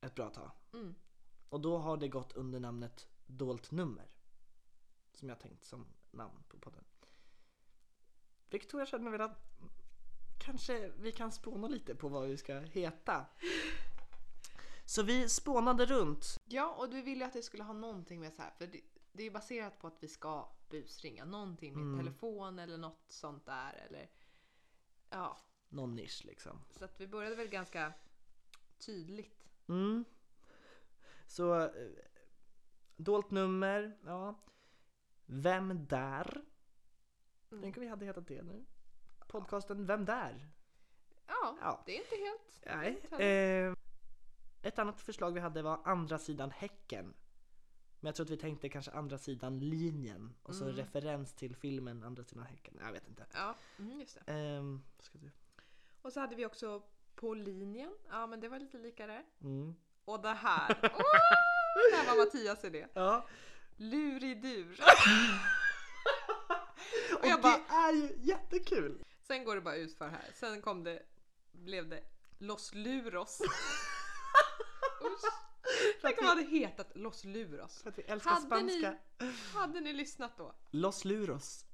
[0.01, 0.51] ett bra tag.
[0.73, 0.95] Mm.
[1.49, 4.07] Och då har det gått under namnet Dolt nummer.
[5.12, 6.85] Som jag tänkt som namn på podden.
[8.54, 9.38] Victoria känner väl att
[10.38, 13.26] kanske vi kan spåna lite på vad vi ska heta.
[14.84, 16.40] Så vi spånade runt.
[16.44, 18.80] Ja, och du ville att det skulle ha någonting med så här, för det,
[19.12, 21.24] det är baserat på att vi ska busringa.
[21.24, 21.98] Någonting med Mm.
[21.98, 23.72] telefon eller något sånt där.
[23.88, 24.10] Eller,
[25.10, 26.58] ja, Någon nisch liksom.
[26.78, 27.92] så att vi började väl ganska
[28.78, 29.44] tydligt.
[29.68, 30.04] Mm.
[31.26, 31.70] Så eh,
[32.96, 34.40] dolt nummer, ja.
[35.26, 36.42] Vem där?
[37.52, 37.62] Mm.
[37.62, 38.64] Tänk om vi hade hetat det nu.
[39.28, 40.48] Podcasten Vem där?
[41.26, 41.82] Ja, Ja.
[41.86, 42.76] det är inte helt...
[42.76, 43.00] Nej.
[43.02, 43.74] inte Eh,
[44.68, 47.14] ett annat förslag vi hade var andra sidan häcken.
[48.00, 50.76] Men jag tror att vi tänkte kanske andra sidan linjen och så Mm.
[50.76, 52.78] referens till filmen Andra sidan häcken.
[52.80, 53.26] Jag vet inte.
[53.34, 54.32] Ja, mm, just det.
[54.32, 55.30] Ehm, ska du?
[56.02, 56.82] Och så hade vi också
[57.14, 57.92] på linjen.
[58.10, 59.24] Ja, men det var lite lika där.
[59.40, 59.74] Mm.
[60.04, 60.78] Och det här.
[60.82, 62.86] Åh, det här var Mattias idé.
[62.94, 63.26] Ja.
[63.76, 64.80] Luridur.
[67.42, 69.05] Jag det bara- är ju jättekul!
[69.22, 70.31] Sen går det bara ut för här.
[70.35, 71.02] Sen kom det,
[71.52, 72.05] blev det
[72.38, 73.38] Los Luros.
[76.02, 77.83] Tänk om det hade hetat Los Luros.
[77.83, 78.98] För att vi älskar Hade spanska.
[79.20, 80.55] ni, hade ni lyssnat då?
[80.70, 81.64] Los Luros.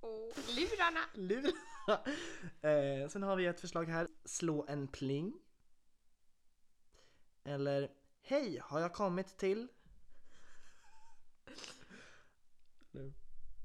[0.00, 1.00] Åh, lurarna!
[1.14, 1.46] Lur.
[2.60, 4.08] eh, sen har vi ett förslag här.
[4.24, 5.32] Slå en pling.
[7.44, 7.90] Eller
[8.22, 9.68] Hej, har jag kommit till?
[12.90, 13.12] Nu.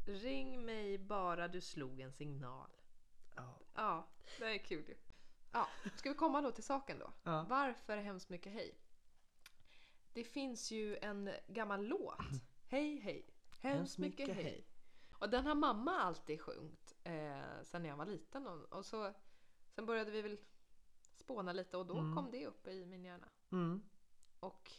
[0.05, 2.69] Ring mig bara du slog en signal.
[3.35, 3.59] Ja.
[3.73, 4.07] Ja,
[4.39, 4.95] det är kul ju.
[5.51, 7.13] Ja, ska vi komma då till saken då?
[7.23, 7.45] Ja.
[7.49, 8.75] Varför hemskt mycket hej?
[10.13, 12.17] Det finns ju en gammal låt.
[12.67, 13.25] Hej hej,
[13.61, 14.67] hemskt mycket hej.
[15.19, 18.47] Och den har mamma alltid sjungit eh, sen jag var liten.
[18.47, 19.13] Och, och så,
[19.75, 20.37] sen började vi väl
[21.17, 22.15] spåna lite och då Mm.
[22.15, 23.27] kom det upp i min hjärna.
[23.51, 23.81] Mm.
[24.39, 24.71] Och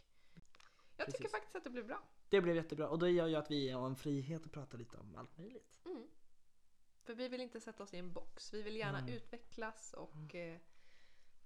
[0.96, 1.30] jag tycker Precis.
[1.32, 2.02] faktiskt att det blev bra.
[2.28, 4.96] Det blev jättebra och det gör ju att vi har en frihet att prata lite
[4.96, 5.80] om allt möjligt.
[5.84, 6.06] Mm.
[7.02, 8.54] För vi vill inte sätta oss i en box.
[8.54, 9.14] Vi vill gärna Mm.
[9.14, 10.58] utvecklas och eh,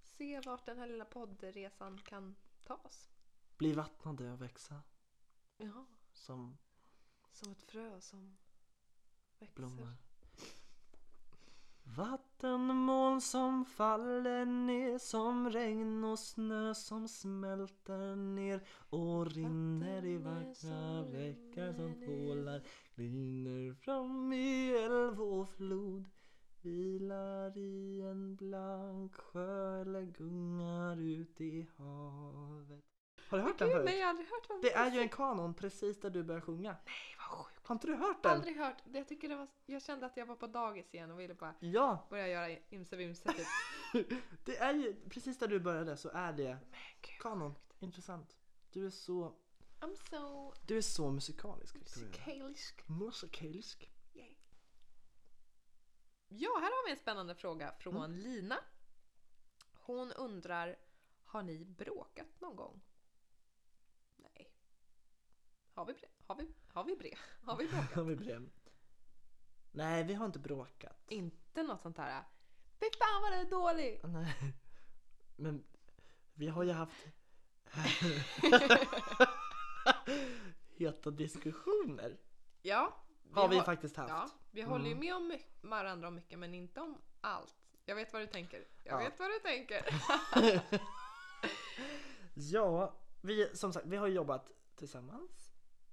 [0.03, 3.11] se vart den här lilla poddresan kan ta oss.
[3.57, 4.83] Bli vattnade och växa
[5.57, 6.59] Ja, som
[7.33, 8.37] som ett frö som
[9.39, 9.57] växer.
[9.57, 9.97] blommor.
[12.41, 21.05] Vattenmoln som faller ner som regn och snö som smälter ner och rinner i vackra
[21.13, 22.63] bäckar som rinner pålar
[22.95, 26.05] gliner fram i älv och flod
[26.63, 32.90] vilar i en blank sjö eller gungar ut i havet.
[33.31, 33.85] Har du hört den förut?
[33.85, 36.41] nej jag har aldrig hört vad Det är ju en kanon precis där du börjar
[36.41, 36.77] sjunga.
[36.87, 37.67] Nej vad sjukt.
[37.67, 38.33] Har inte du hört den?
[38.33, 38.77] Aldrig hört.
[38.93, 41.55] Jag, tycker det var, jag kände att jag var på dagis igen och ville bara
[41.61, 43.47] Ja, börja göra imse vimse typ.
[44.45, 46.59] det är ju precis där du började så är det
[47.03, 47.21] gud.
[47.21, 47.55] kanon.
[47.79, 48.37] Intressant.
[48.73, 49.35] Du är så,
[49.81, 52.83] I'm so du är så musikalisk musikalisk.
[52.89, 53.91] Musikalisk.
[56.33, 58.11] Ja, här har vi en spännande fråga från Mm.
[58.13, 58.57] Lina.
[59.75, 60.77] Hon undrar,
[61.25, 62.81] har ni bråkat någon gång?
[65.75, 65.95] Har vi?
[66.27, 67.17] Har vi, har vi bre?
[67.45, 67.93] Har vi bråkat?
[67.95, 68.51] Har vi brev?
[69.73, 70.97] Nej, vi har inte bråkat.
[71.09, 72.23] Inte något sånt här,
[72.81, 74.01] fy fan vad du är dålig!
[74.05, 74.55] Nej.
[75.37, 75.65] Men
[76.35, 77.07] vi har ju haft
[80.77, 82.17] heta diskussioner.
[82.63, 82.97] Ja,
[83.33, 84.09] Har vi har- faktiskt haft.
[84.11, 85.01] Ja, vi håller ju Mm.
[85.01, 85.39] med om
[85.71, 87.55] varandra om mycket men inte om allt.
[87.85, 88.65] Jag vet vad du tänker.
[88.85, 89.09] Jag Ja.
[89.09, 89.85] vet vad du tänker.
[92.35, 95.40] Ja, vi, som sagt, vi har jobbat tillsammans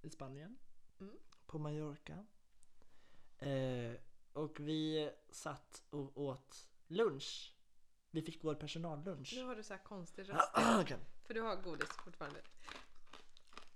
[0.07, 0.57] i Spanien.
[0.99, 1.17] Mm.
[1.45, 2.25] På Mallorca.
[3.37, 3.93] Eh,
[4.33, 7.53] och vi satt och åt lunch.
[8.11, 9.33] Vi fick vår personallunch.
[9.35, 10.51] Nu har du så här konstig röst.
[10.81, 10.97] Okej.
[11.23, 12.41] För du har godis fortfarande.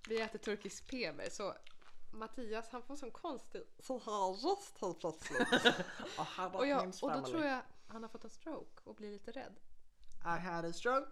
[0.10, 1.56] Vi äter turkisk peber så
[2.14, 5.48] Mattias han får sån konstig så här röst helt plötsligt.
[6.18, 9.32] Och och, jag, och då tror jag han har fått en stroke och blir lite
[9.32, 9.60] rädd.
[10.26, 11.12] I had a stroke.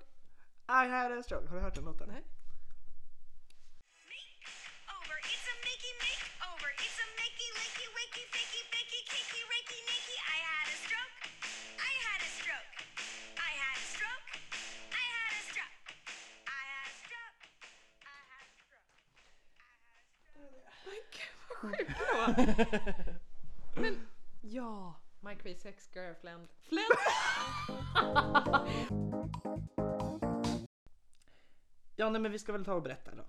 [0.68, 1.48] I had a stroke.
[1.48, 2.08] Har du hört den låten?
[2.08, 2.24] Nej.
[23.76, 24.08] Men
[24.42, 26.48] ja, My Crazy Ex Girlfriend.
[26.62, 26.90] Flend.
[31.96, 33.24] Ja, nej men vi ska väl ta och berätta då.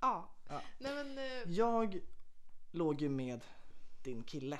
[0.00, 0.28] Ja.
[0.48, 0.60] Ja.
[0.78, 2.00] Nej men, eh, Jag
[2.70, 3.44] låg ju med
[4.02, 4.58] din kille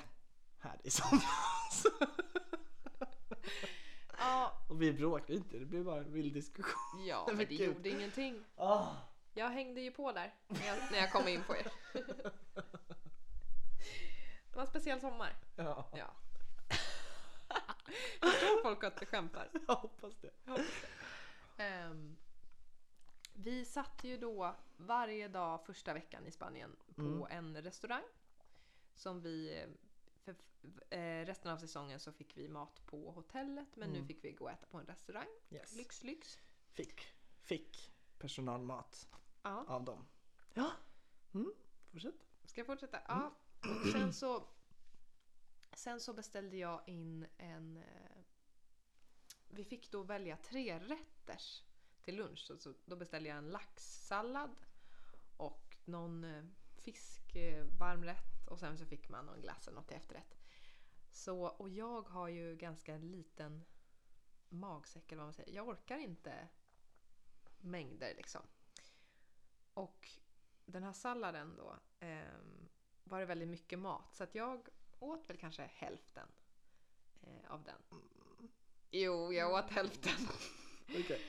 [0.59, 1.83] här i somras.
[4.19, 7.05] ja, Och vi bråkade inte, det blev bara en vild diskussion.
[7.07, 7.61] ja Men det gud.
[7.75, 8.43] gjorde ingenting.
[8.55, 8.87] Ah.
[9.33, 11.67] Jag hängde ju på där när jag, när jag kom in på er.
[14.57, 15.33] Det var en speciell sommar.
[15.55, 16.11] Ja, Ja.
[18.21, 19.49] Jag tror folk att vi skämtar.
[19.67, 20.31] jag hoppas det.
[21.63, 22.15] Ehm,
[23.33, 27.25] vi satt ju då varje dag första veckan i Spanien på Mm.
[27.29, 28.03] en restaurang.
[28.95, 29.65] Som vi,
[30.23, 30.35] för
[30.89, 34.07] eh, resten av säsongen så fick vi mat på hotellet men nu Mm.
[34.07, 35.27] fick vi gå och äta på en restaurang.
[35.49, 35.75] Yes.
[35.75, 36.39] Lyx, lyx.
[36.73, 37.01] Fick,
[37.43, 39.07] fick personalmat
[39.43, 39.65] Ja.
[39.67, 40.07] av dem.
[40.53, 40.71] Ja,
[41.33, 41.53] mm,
[41.91, 42.27] fortsätt.
[42.45, 42.99] Ska jag fortsätta?
[43.07, 43.31] Ja.
[43.61, 44.47] Och sen så,
[45.73, 47.77] sen så beställde jag in en...
[47.77, 48.23] eh,
[49.49, 51.63] Vi fick då välja tre rätters
[52.03, 52.39] till lunch.
[52.39, 54.55] Så, så då beställde jag en laxsallad
[55.37, 56.43] och någon eh,
[57.33, 57.65] eh
[58.47, 60.37] och sen så fick man någon glass eller något till efterrätt.
[61.11, 63.63] Så, och jag har ju ganska liten
[64.49, 65.55] magsäck eller vad man säger.
[65.55, 66.47] Jag orkar inte
[67.61, 68.41] mängder liksom.
[69.73, 70.09] Och
[70.65, 72.39] den här salladen då Eh,
[73.07, 74.67] var det väldigt mycket mat så att jag
[74.99, 76.27] åt väl kanske hälften
[77.21, 78.01] eh, av den.
[78.91, 80.27] Jo, jag åt hälften.
[80.89, 81.21] Okej.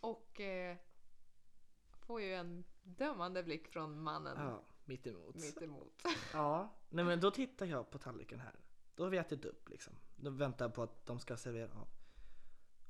[0.00, 0.76] Och eh,
[2.00, 5.34] får ju en dömande blick från mannen Ja, mitt emot.
[5.34, 6.02] mitt emot.
[6.32, 8.54] Ja, nej men då tittar jag på tallriken här.
[8.94, 9.92] Då har vi ätit upp liksom.
[10.16, 11.88] Då väntar jag på att de ska servera av.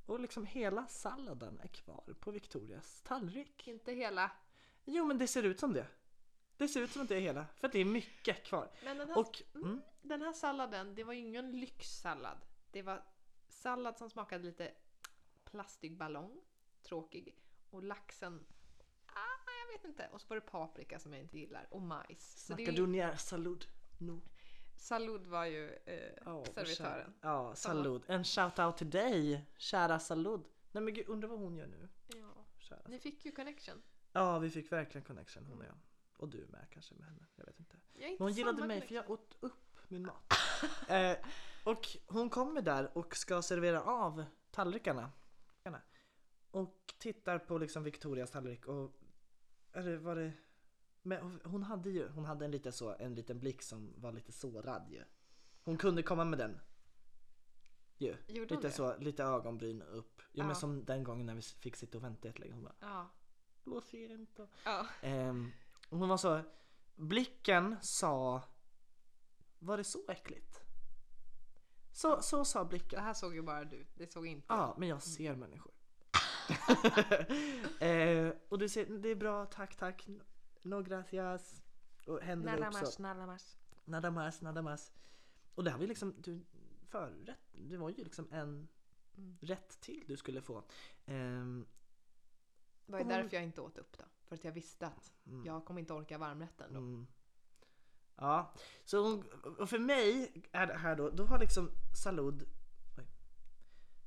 [0.07, 3.69] Och liksom hela salladen är kvar på Victorias tallrik.
[3.69, 4.31] Inte hela.
[4.85, 5.87] Jo men det ser ut som det.
[6.61, 7.47] Det ser ut som att det är hela.
[7.57, 8.71] För att det är mycket kvar.
[8.85, 12.39] Men den här, Och, mm, den här salladen, det var ju ingen lyxsallad.
[12.71, 13.05] Det var
[13.49, 14.73] sallad som smakade lite
[15.45, 16.41] plastikballong.
[16.83, 17.37] Tråkig.
[17.71, 18.47] Och laxen,
[19.07, 20.09] ah, jag vet inte.
[20.13, 21.69] Och så var det paprika som jag inte gillar.
[21.71, 22.45] Och majs.
[22.47, 23.67] Snackar ju- salud?
[23.99, 24.21] No.
[24.77, 27.15] Salud var ju eh, Ja, servitören.
[27.21, 28.03] Ja, salud.
[28.07, 30.45] En shout-out till dig, kära salud.
[30.73, 31.89] Nej men gud, undrar vad hon gör nu.
[32.07, 32.45] Ja.
[32.59, 32.83] Kära.
[32.89, 33.83] Ni fick ju connection.
[34.13, 35.77] Ja, vi fick verkligen connection hon och jag.
[36.21, 37.27] Och du med kanske med henne.
[37.37, 37.77] Jag vet inte.
[37.93, 40.33] Jag inte Men hon gillade mig för jag åt upp min mat.
[40.89, 41.17] eh,
[41.65, 45.13] och hon kommer där och ska servera av tallrikarna.
[46.51, 49.01] Och tittar på liksom Victorias tallrik och...
[49.73, 50.33] Eller var det...
[51.03, 54.33] Men hon hade ju, hon hade en lite så, en liten blick som var lite
[54.33, 55.05] sårad ju.
[55.65, 56.61] Hon kunde komma med den.
[57.99, 58.17] Ju.
[58.27, 58.73] Gjorde Lite det?
[58.73, 60.23] så, lite ögonbryn upp.
[60.33, 60.55] Jo men Ja.
[60.55, 62.55] som den gången när vi fick sitta och vänta jättelänge.
[62.55, 63.11] Hon bara, Ja.
[63.65, 64.49] lo siento.
[64.65, 64.87] ja.
[65.03, 66.41] Ehm, och hon var så,
[66.97, 68.43] blicken sa,
[69.59, 70.61] var det så äckligt?
[71.93, 73.01] Så, så sa Det blicken.
[73.05, 73.87] här såg ju bara du.
[73.95, 75.73] Det såg inte Ja, men jag ser människor.
[77.81, 80.09] eh, och du ser, det är bra, tack tack.
[80.63, 81.63] No gracias.
[82.07, 83.03] Och händerna Nada upp så.
[83.03, 83.57] nada más.
[83.85, 84.93] Nada más, nada más.
[85.55, 86.45] Och det här var ju liksom, du,
[86.89, 88.69] förrätt, det var ju liksom en
[89.17, 89.39] Mm.
[89.41, 90.65] rätt till du skulle få.
[91.07, 91.67] Ehm,
[92.91, 94.05] Det var ju därför jag inte åt upp då.
[94.27, 95.47] För att jag visste att mm.
[95.47, 96.79] jag kommer inte orka varmrätten då.
[96.79, 97.07] Mm.
[98.17, 99.25] Ja, så hon,
[99.59, 101.71] och för mig är det här då, då har liksom
[102.03, 102.43] Salud,
[102.99, 103.07] oj.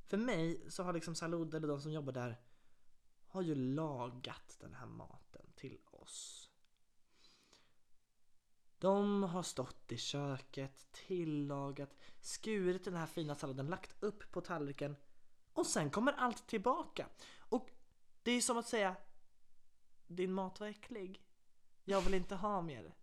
[0.06, 2.40] för mig så har liksom Salud eller de som jobbar där
[3.26, 6.50] har ju lagat den här maten till oss.
[8.78, 14.96] De har stått i köket, tillagat, skurit den här fina salladen, lagt upp på tallriken
[15.52, 17.08] och sen kommer allt tillbaka.
[18.24, 18.96] Det är som att säga
[20.06, 21.24] din mat var äcklig.
[21.84, 22.94] Jag vill inte ha mer.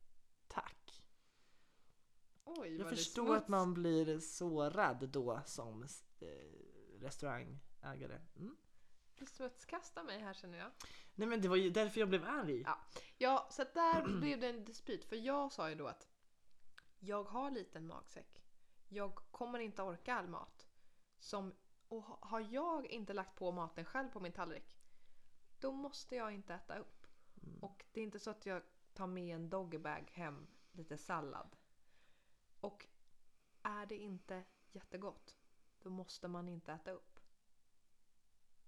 [0.47, 1.03] Tack.
[2.43, 3.41] Oj, Jag förstår smuts.
[3.41, 5.83] att man blir sårad då som
[6.19, 6.27] eh,
[6.99, 8.19] restaurangägare.
[8.35, 8.57] Mm.
[9.15, 10.71] Du smutskastar mig här känner jag.
[11.15, 12.61] Nej men det var ju därför jag blev arg.
[12.61, 12.79] Ja.
[13.17, 15.05] Ja, så där blev det en dispyt.
[15.05, 16.07] För jag sa ju då att
[16.99, 18.43] jag har liten magsäck.
[18.89, 20.67] Jag kommer inte orka all mat.
[21.19, 21.53] Som,
[21.87, 24.77] och ha- har jag inte lagt på maten själv på min tallrik,
[25.61, 27.07] då måste jag inte äta upp.
[27.43, 27.59] Mm.
[27.59, 28.61] Och det är inte så att jag
[28.93, 31.55] tar med en doggybag hem, lite sallad.
[32.59, 32.85] Och
[33.61, 35.35] är det inte jättegott,
[35.81, 37.19] då måste man inte äta upp.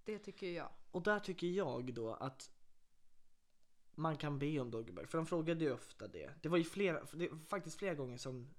[0.03, 0.69] Det tycker jag.
[0.91, 2.51] Och där tycker jag då att
[3.95, 5.11] man kan be om doggybags.
[5.11, 6.31] För de frågade ju ofta det.
[6.41, 8.49] Det var ju flera, det var faktiskt flera gånger som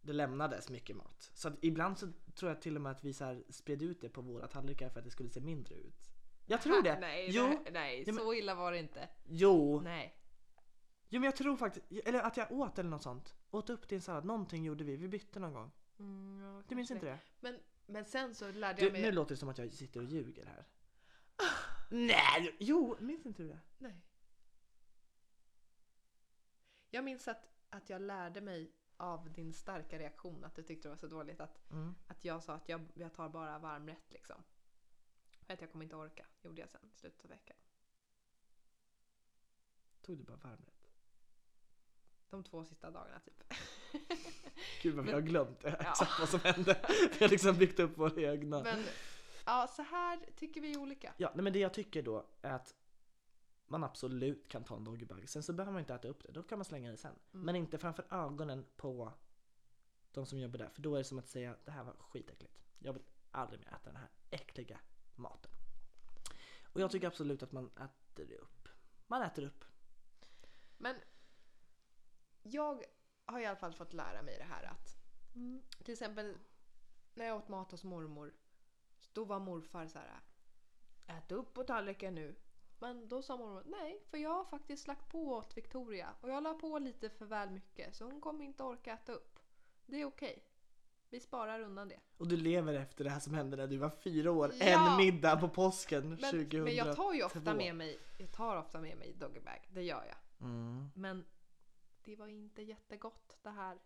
[0.00, 1.30] det lämnades mycket mat.
[1.34, 4.08] Så ibland så tror jag till och med att vi så här spred ut det
[4.08, 6.10] på våra tallrikar för att det skulle se mindre ut.
[6.50, 6.98] Jag tror det.
[7.00, 9.08] Nej, jo, nej, nej Ja, men- så illa var det inte.
[9.24, 9.80] jo.
[9.80, 10.16] Nej.
[11.08, 13.34] Jo men jag tror faktiskt, eller att jag åt eller något sånt.
[13.50, 14.96] Åt upp din sallad, någonting gjorde vi.
[14.96, 15.70] Vi bytte någon gång.
[15.98, 17.18] Mm, ja, Du minns inte det?
[17.40, 19.02] Men, men sen så lärde Du, jag mig...
[19.02, 20.64] nu låter det som att jag sitter och ljuger här.
[21.90, 22.56] Nej!
[22.58, 23.60] Jo, minns inte du det?
[23.78, 24.00] Nej.
[26.90, 30.90] Jag minns att, att jag lärde mig av din starka reaktion att du tyckte det
[30.90, 31.94] var så dåligt att, Mm.
[32.06, 34.42] att jag sa att jag, jag tar bara varmrätt liksom.
[35.52, 37.56] Att jag kommer inte orka, gjorde jag sen i slutet av veckan.
[40.02, 40.90] Tog du bara varmrätt?
[42.30, 43.54] De två sista dagarna typ.
[44.82, 45.70] Gud vad vi har glömt Ja.
[45.80, 46.86] exakt vad som hände.
[46.88, 48.62] Vi har liksom byggt upp våra egna.
[48.62, 48.84] Men
[49.46, 51.14] ja, så här tycker vi olika.
[51.16, 52.74] Ja, nej, men det jag tycker då är att
[53.66, 55.28] man absolut kan ta en doggybag.
[55.28, 57.18] Sen så behöver man inte äta upp det, då kan man slänga det sen.
[57.32, 57.46] Mm.
[57.46, 59.12] Men inte framför ögonen på
[60.12, 60.68] de som jobbar där.
[60.68, 62.58] För då är det som att säga det här var skitäckligt.
[62.78, 64.80] Jag vill aldrig mer äta den här äckliga
[65.20, 65.50] maten.
[66.64, 68.68] Och jag tycker absolut att man äter upp.
[69.06, 69.64] Man äter upp.
[70.78, 70.96] Men
[72.42, 72.84] jag
[73.24, 74.96] har i alla fall fått lära mig det här att
[75.34, 76.38] mm, till exempel
[77.14, 78.34] när jag åt mat hos mormor
[79.12, 80.20] då var morfar så här
[81.06, 82.36] ät upp på tallriken nu.
[82.78, 86.42] Men då sa mormor nej för jag har faktiskt lagt på åt Victoria och jag
[86.42, 89.40] la på lite för väl mycket så hon kommer inte orka äta upp.
[89.86, 90.49] Det är okej.
[91.10, 92.00] Vi sparar undan det.
[92.16, 94.52] Och du lever efter det här som hände när du var fyra år.
[94.58, 94.64] Ja.
[94.64, 96.64] En middag på påsken Men, 2002.
[96.64, 100.04] men jag tar ju ofta med mig, jag tar ofta med mig doggybag, det gör
[100.04, 100.46] jag.
[100.48, 100.90] Mm.
[100.94, 101.24] Men
[102.04, 103.78] det var inte jättegott det här.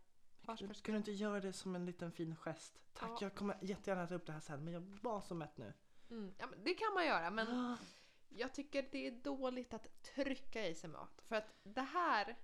[0.47, 2.81] Varför ska du inte göra det som en liten fin gest?
[2.93, 3.19] Tack, Ja.
[3.21, 5.73] jag kommer jättegärna äta upp det här sen men jag var så mätt nu.
[6.11, 7.77] Mm, ja, det kan man göra men
[8.29, 11.23] jag tycker det är dåligt att trycka i sig mat.
[11.29, 12.37] För att det här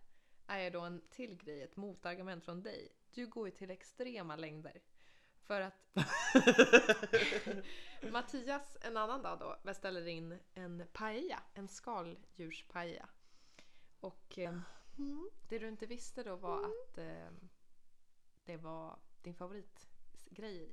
[0.46, 2.92] är då en till grej, ett motargument från dig.
[3.14, 4.82] Du går ju till extrema längder.
[5.42, 5.96] För att
[8.12, 13.08] Mattias en annan dag då beställer in en paella, en skaldjurspaella.
[14.00, 14.60] Och eh,
[15.48, 17.30] det du inte visste då var att eh,
[18.44, 20.72] det var din favoritgrej i.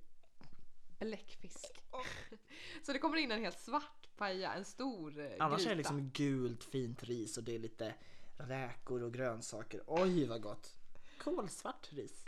[0.99, 1.83] Bläckfisk.
[2.83, 5.71] Så det kommer in en helt svart paella, en stor eh, Annars gryta.
[5.71, 7.95] är det liksom gult fint ris och det är lite
[8.37, 9.81] räkor och grönsaker.
[9.87, 10.76] Oj vad gott!
[11.19, 12.23] Kolsvart ris.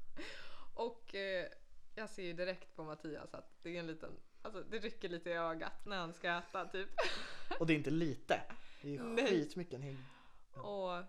[0.74, 1.48] Och eh,
[1.94, 4.12] jag ser ju direkt på Mattias att det är en liten,
[4.42, 6.88] alltså det rycker lite i ögat när han ska äta typ.
[7.60, 8.42] Och det är inte lite.
[8.82, 9.26] Det är Nej.
[9.26, 9.74] skitmycket.
[9.74, 9.96] En hel...
[10.54, 11.04] Och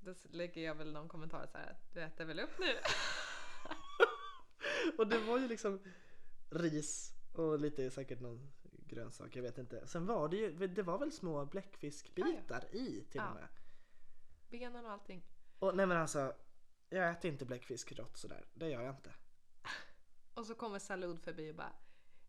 [0.00, 2.66] då lägger jag väl någon kommentar så här, du äter väl upp nu?
[4.98, 5.80] Och det var ju liksom
[6.50, 8.52] ris och lite säkert någon
[8.86, 9.86] grönsak, jag vet inte.
[9.86, 13.28] Sen var det ju, det var väl små bläckfiskbitar i till Ja.
[13.28, 13.48] och med.
[14.50, 15.22] Benen och allting.
[15.58, 16.32] Och nej men alltså,
[16.90, 18.44] jag äter inte bläckfisk rått sådär.
[18.54, 19.10] Det gör jag inte.
[20.34, 21.72] Och så kommer Salud förbi och bara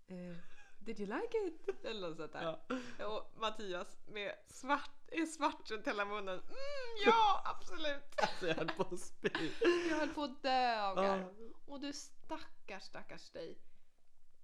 [0.08, 0.38] eh,
[0.80, 1.86] Did you like it?
[1.86, 2.58] Eller något sånt där.
[3.06, 6.40] Och Mattias med svart, är svart runt hela munnen.
[6.40, 8.04] Mm, ja, absolut!
[8.40, 9.52] Så jag höll på att spy.
[9.90, 11.32] Jag höll på att dö av Ja.
[11.66, 13.58] Och du stackars stackars dig.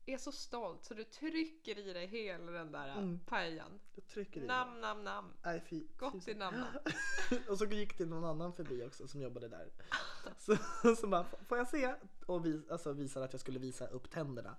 [0.09, 3.19] Är så stolt så du trycker i dig hela den där Mm.
[3.25, 3.79] pajan.
[3.95, 5.33] Jag trycker i Nam nam nam.
[5.43, 5.83] Nej fy.
[5.97, 6.67] Gott fy- i namnen.
[7.49, 9.69] och så gick det någon annan förbi också som jobbade där.
[10.37, 10.55] Så,
[10.95, 11.93] så bara, får jag se?
[12.25, 14.55] Och vi, alltså, visade att jag skulle visa upp tänderna.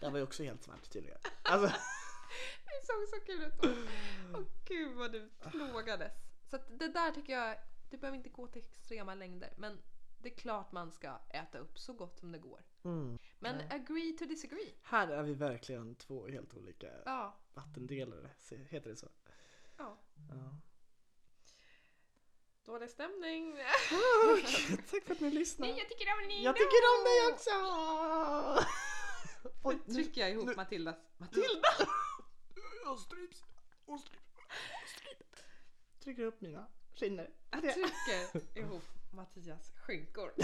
[0.00, 1.18] Det var ju också helt svart tydligen.
[1.42, 1.68] Alltså,
[2.64, 3.78] Det såg så kul ut.
[4.34, 6.12] Åh gud vad du plågades.
[6.50, 7.56] Så det där tycker jag,
[7.90, 9.52] det behöver inte gå till extrema längder.
[9.56, 9.78] Men
[10.26, 12.62] det är klart man ska äta upp så gott som det går.
[12.84, 13.18] mm.
[13.38, 13.66] Men Nej.
[13.70, 14.74] agree to disagree.
[14.82, 17.36] Här är vi verkligen två helt olika Ja.
[17.54, 18.30] vattendelare.
[18.68, 19.08] Heter det så?
[19.78, 19.98] ja.
[20.30, 20.58] Ja.
[22.64, 23.56] Dålig stämning.
[24.90, 25.66] Tack för att ni lyssnar.
[25.68, 26.44] Nej, jag tycker om ni.
[26.44, 27.50] Jag tycker om dig också!
[29.62, 30.96] Oj, Nu trycker jag ihop nu- Matildas.
[31.16, 31.68] Matilda!
[32.84, 33.44] Jag stryps.
[33.86, 34.22] Jag stryps.
[36.00, 37.30] Trycker upp mina skinner.
[37.50, 38.82] Jag trycker ihop
[39.16, 40.32] Mattias skinkor.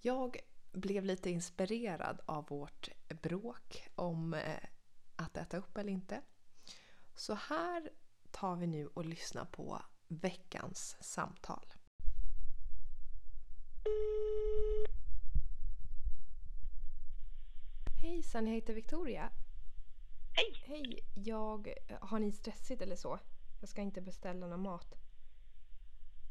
[0.00, 0.36] Jag
[0.72, 2.88] blev lite inspirerad av vårt
[3.22, 4.58] bråk om eh,
[5.16, 6.22] att äta upp eller inte.
[7.14, 7.90] Så här
[8.30, 11.72] tar vi nu och lyssnar på veckans samtal.
[18.02, 19.30] Hejsan, jag heter Victoria.
[20.38, 20.62] Hej!
[20.66, 21.74] Hej, jag...
[22.00, 23.18] Har ni stressigt eller så?
[23.60, 24.94] Jag ska inte beställa någon mat.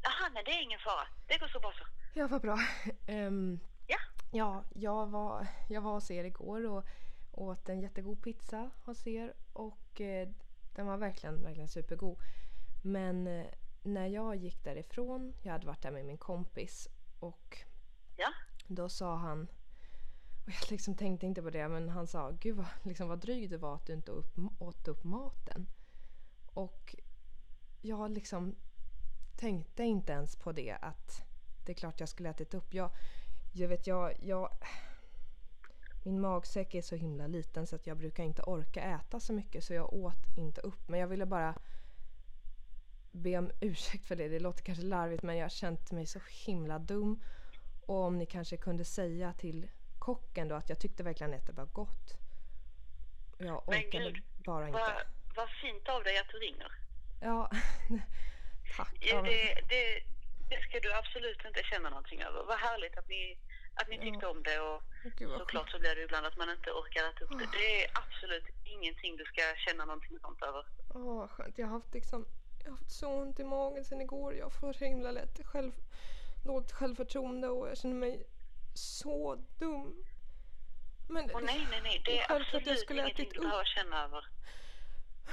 [0.02, 1.06] Jaha, nej det är ingen fara.
[1.26, 1.84] Det går så bra så.
[2.14, 2.58] Ja, vad bra.
[3.06, 3.96] Ehm, Ja.
[4.32, 6.84] ja, jag var, jag var hos er igår och
[7.32, 10.28] åt en jättegod pizza hos er och eh,
[10.74, 12.18] den var verkligen, verkligen supergod.
[12.84, 13.46] Men eh,
[13.82, 16.88] när jag gick därifrån, jag hade varit där med min kompis
[17.20, 17.58] och
[18.16, 18.28] Ja.
[18.66, 19.48] då sa han
[20.48, 23.50] och jag liksom tänkte inte på det men han sa gud vad, liksom, vad dryg
[23.50, 25.66] du var att du inte upp, åt upp maten.
[26.46, 26.96] Och
[27.80, 28.54] jag liksom
[29.36, 31.22] tänkte inte ens på det att
[31.66, 32.74] det är klart jag skulle ätit upp.
[32.74, 32.90] Jag,
[33.52, 34.50] jag vet jag, jag
[36.04, 39.64] min magsäck är så himla liten så att jag brukar inte orka äta så mycket
[39.64, 40.88] så jag åt inte upp.
[40.88, 41.58] Men jag ville bara
[43.12, 44.28] be om ursäkt för det.
[44.28, 47.22] Det låter kanske larvigt men jag har känt mig så himla dum.
[47.86, 49.70] Och om ni kanske kunde säga till
[50.08, 52.08] kocken då att jag tyckte verkligen att det var gott.
[53.38, 54.78] Jag Men orkade gud, bara inte.
[54.80, 54.96] Vad
[55.38, 56.70] vad fint av dig att du ringer.
[57.20, 57.50] Ja,
[58.76, 58.94] tack.
[59.00, 59.42] Ja, det,
[59.72, 59.84] det,
[60.50, 62.40] det ska du absolut inte känna någonting över.
[62.50, 63.38] Vad härligt att ni,
[63.80, 64.82] att ni tyckte om det och
[65.18, 67.48] Gud såklart så blir det ibland att man inte orkar äta upp det.
[67.58, 70.64] Det är absolut ingenting du ska känna någonting sånt över.
[70.94, 71.58] Åh, vad skönt.
[71.58, 72.26] Jag har haft liksom
[72.64, 74.34] jag har haft så ont i magen sen igår.
[74.34, 75.72] Jag får så himla lätt själv,
[76.44, 78.26] dåligt självförtroende och jag känner mig
[78.78, 80.04] så dum.
[81.08, 82.02] Men det, nej, nej, nej.
[82.04, 84.24] Det det är är självklart jag absolut skulle ingenting du behöver känna över.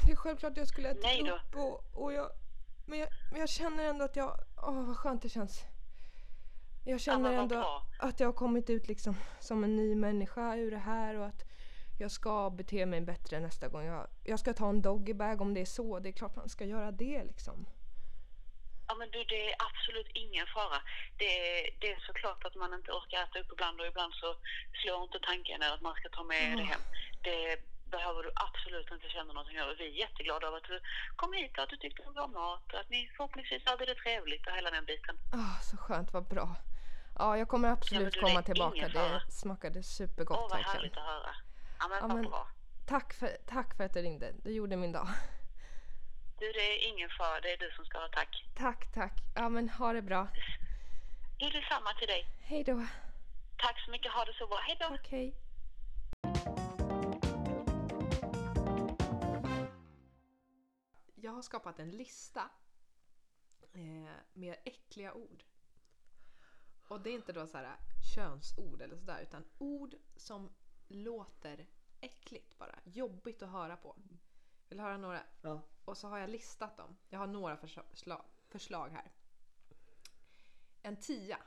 [0.05, 2.29] det är självklart jag skulle ätit Nej upp och, och jag,
[2.85, 5.63] men jag, men jag känner ändå att jag, åh vad skönt det känns.
[6.85, 7.81] Jag känner vad ändå bra.
[7.99, 11.43] att jag har kommit ut liksom som en ny människa ur det här och att
[11.97, 13.85] jag ska bete mig bättre nästa gång.
[13.85, 15.99] Jag, jag ska ta en doggybag om det är så.
[15.99, 17.65] Det är klart man ska göra det liksom.
[18.87, 20.79] Ja men du, det är absolut ingen fara.
[21.17, 24.35] Det är, det är såklart att man inte orkar äta upp ibland och ibland så
[24.81, 26.81] slår inte tanken att man ska ta med det hem.
[27.21, 27.57] Det
[27.95, 29.75] behöver du absolut inte känna någonting över.
[29.75, 30.81] Vi är jätteglada över att du
[31.15, 33.95] kom hit och att du tyckte om vår mat och att ni förhoppningsvis hade det
[33.95, 35.15] trevligt och hela den biten.
[35.33, 36.55] Ah, så skönt, vad bra.
[37.19, 38.87] Ja, jag kommer absolut du, det komma tillbaka.
[38.87, 40.75] Det smakade Åh supergott vad verkligen.
[40.75, 41.35] härligt att höra.
[41.79, 42.47] Ja men Ja, vad men- bra.
[42.87, 44.31] Tack för, tack för att du ringde.
[44.43, 45.07] Du gjorde min dag.
[46.45, 47.41] Du, det är ingen fara.
[47.41, 48.45] Det är du som ska ha tack.
[48.55, 49.13] Tack, tack.
[49.35, 50.27] Ja, men ha det bra.
[51.39, 52.27] Du, detsamma till dig.
[52.41, 52.85] Hej då.
[53.57, 54.11] Tack så mycket.
[54.11, 54.57] Ha det så bra.
[54.57, 54.97] Hej då.
[55.09, 55.35] Hej.
[61.15, 62.49] Jag har skapat en lista
[63.73, 65.43] eh, med äckliga ord.
[66.87, 67.75] Och det är inte då så här
[68.15, 70.49] könsord eller sådär utan ord som
[70.87, 71.65] låter
[72.01, 72.79] äckligt bara.
[72.83, 73.95] Jobbigt att höra på.
[74.69, 75.23] Vill du höra några?
[75.41, 75.61] Ja.
[75.85, 76.97] Och så har jag listat dem.
[77.09, 79.11] Jag har några förslag, förslag här.
[80.81, 81.37] En tia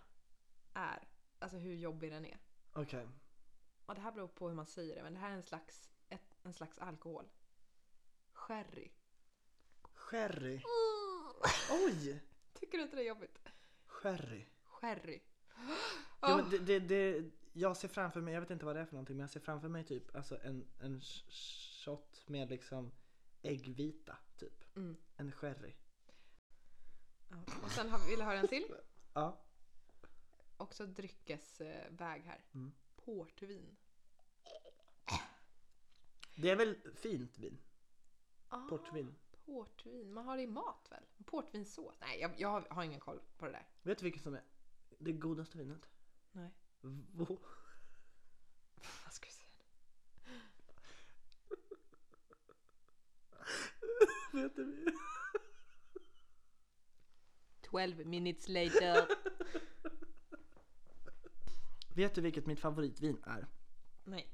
[0.74, 1.08] är
[1.38, 2.38] alltså hur jobbig den är.
[2.72, 3.08] Okej.
[3.86, 5.90] Ja, det här beror på hur man säger det, men det här är en slags,
[6.08, 7.28] ett, en slags alkohol.
[8.32, 8.90] Sherry.
[9.94, 10.62] Sherry.
[11.70, 12.22] Oj!
[12.54, 13.38] Tycker du inte det är jobbigt?
[13.86, 14.46] Sherry.
[14.64, 15.20] Sherry.
[16.20, 18.86] Ja, men det, det, det, jag ser framför mig, jag vet inte vad det är
[18.86, 22.92] för någonting, men jag ser framför mig typ alltså en, en sh- shot med liksom
[23.42, 24.76] äggvita typ.
[24.76, 24.96] Mm.
[25.16, 25.74] En sherry.
[27.28, 27.36] Ja.
[27.62, 28.74] Och sen har vi, vill du höra en till?
[29.14, 29.38] Ja.
[30.56, 32.44] Också dryckesväg här.
[32.54, 32.72] Mm.
[32.96, 33.76] Portvin.
[36.34, 37.58] Det är väl fint vin?
[38.48, 39.14] Ah, Portvin.
[39.44, 40.12] Portvin.
[40.12, 41.04] Man har det i mat väl?
[41.24, 41.94] Portvinsås?
[42.00, 43.68] Nej, jag, jag har, har ingen koll på det där.
[43.82, 44.42] Vet du vilket som är
[44.98, 45.88] det godaste vinet?
[46.32, 46.50] Nej.
[46.80, 47.38] Vå-
[49.04, 49.48] Vad ska jag säga?
[54.42, 54.86] Vet du?
[57.60, 59.08] 12 minutes later.
[61.94, 63.46] Vet du vilket mitt favoritvin är?
[64.04, 64.28] Nej.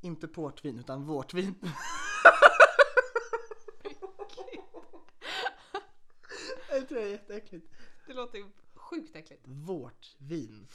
[0.00, 1.54] Inte portvin utan vårtvin.
[6.68, 7.72] Jag tror det är jätteäckligt.
[8.06, 9.42] Det låter ju sjukt äckligt.
[9.46, 10.68] Vårtvin.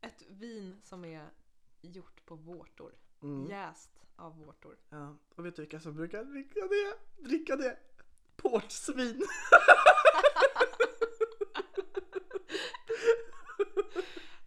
[0.00, 1.30] Ett vin som är
[1.80, 2.94] gjort på vårtor.
[3.22, 3.50] Mm.
[3.50, 4.78] Jäst av vårtor.
[4.88, 7.22] Ja, och vet du vilka som brukar dricka det?
[7.28, 7.78] Dricka det?
[8.36, 9.22] Portsvin.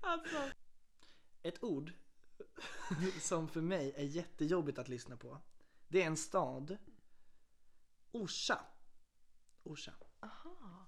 [0.04, 0.52] Alltså.
[1.42, 1.92] Ett ord
[3.20, 5.38] som för mig är jättejobbigt att lyssna på.
[5.88, 6.78] Det är en stad.
[8.12, 8.60] Orsa.
[9.64, 9.94] Orsa.
[10.20, 10.86] Aha.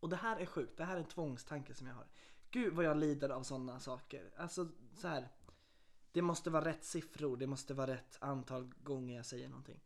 [0.00, 2.06] Och det här är sjukt, det här är en tvångstanke som jag har.
[2.50, 4.30] Gud vad jag lider av sådana saker.
[4.36, 5.28] Alltså så här.
[6.18, 9.80] Det måste vara rätt siffror, det måste vara rätt antal gånger jag säger någonting.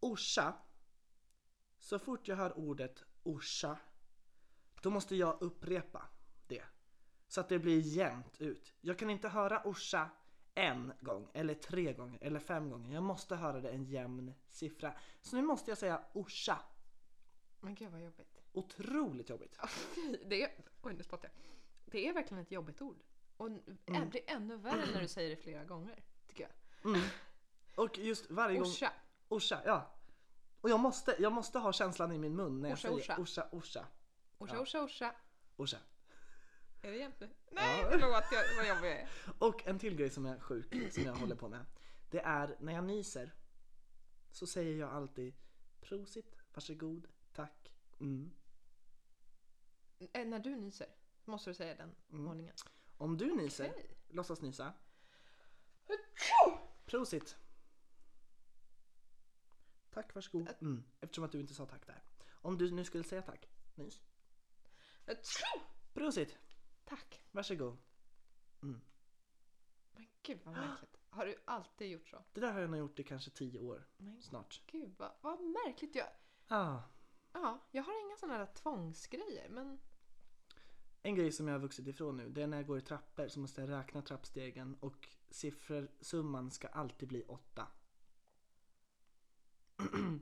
[0.00, 0.54] Orsa.
[1.78, 3.78] Så fort jag hör ordet Orsa.
[4.82, 6.08] Då måste jag upprepa
[6.46, 6.62] det.
[7.28, 8.72] Så att det blir jämnt ut.
[8.80, 10.10] Jag kan inte höra Orsa
[10.54, 12.94] en gång, eller tre gånger, eller fem gånger.
[12.94, 14.94] Jag måste höra det en jämn siffra.
[15.22, 16.58] Så nu måste jag säga Orsa.
[17.60, 18.42] Men gud vad jobbigt.
[18.52, 19.58] Otroligt jobbigt.
[20.26, 20.50] Det är,
[20.82, 21.36] oj nu spottar jag.
[21.84, 23.04] Det är verkligen ett jobbigt ord.
[23.36, 23.50] Och
[23.84, 26.02] det blir ännu värre när du säger det flera gånger.
[26.28, 26.48] Tycker
[26.82, 26.96] jag.
[27.84, 28.66] Och just varje gång...
[28.68, 28.92] Orsa.
[29.28, 29.90] Orsa, ja.
[30.60, 33.16] Och jag måste, jag måste ha känslan i min mun när jag Orsa, säger orsa.
[33.18, 33.86] orsa, orsa,
[34.38, 35.14] Orsa, orsa, orsa.
[35.56, 35.78] orsa.
[36.82, 37.28] Är det jämte?
[37.50, 37.88] Nej, Ja.
[37.90, 39.08] förlåt jag, vad jobbig jag är.
[39.38, 41.64] Och en till grej som är sjuk, som jag håller på med.
[42.10, 43.34] Det är när jag nyser
[44.30, 45.34] så säger jag alltid
[45.80, 48.30] prosit, varsågod, tack, mm.
[50.12, 50.86] Eh, När du nyser
[51.24, 52.28] måste du säga den Mm.
[52.28, 52.54] ordningen.
[52.96, 53.96] Om du nyser, Okej.
[54.08, 54.72] låtsas nysa.
[56.84, 57.36] Prosit.
[59.90, 60.48] Tack, varsågod.
[60.60, 60.84] Mm.
[61.00, 62.02] Eftersom att du inte sa tack där.
[62.32, 64.00] Om du nu skulle säga tack, nys.
[65.94, 66.38] Prosit,
[66.84, 67.24] Tack.
[67.30, 67.76] varsågod.
[68.60, 68.80] Men
[70.22, 70.96] gud vad märkligt.
[71.10, 72.24] Har du alltid gjort så?
[72.32, 74.62] Det där har jag nog gjort i kanske tio år Men snart.
[74.66, 75.94] gud vad, vad märkligt.
[75.94, 76.08] Jag,
[76.48, 76.82] Ah.
[77.32, 79.80] ja, jag har inga sådana där tvångsgrejer men
[81.06, 83.28] En grej som jag har vuxit ifrån nu, det är när jag går i trappor
[83.28, 87.66] så måste jag räkna trappstegen och siffersumman ska alltid bli åtta.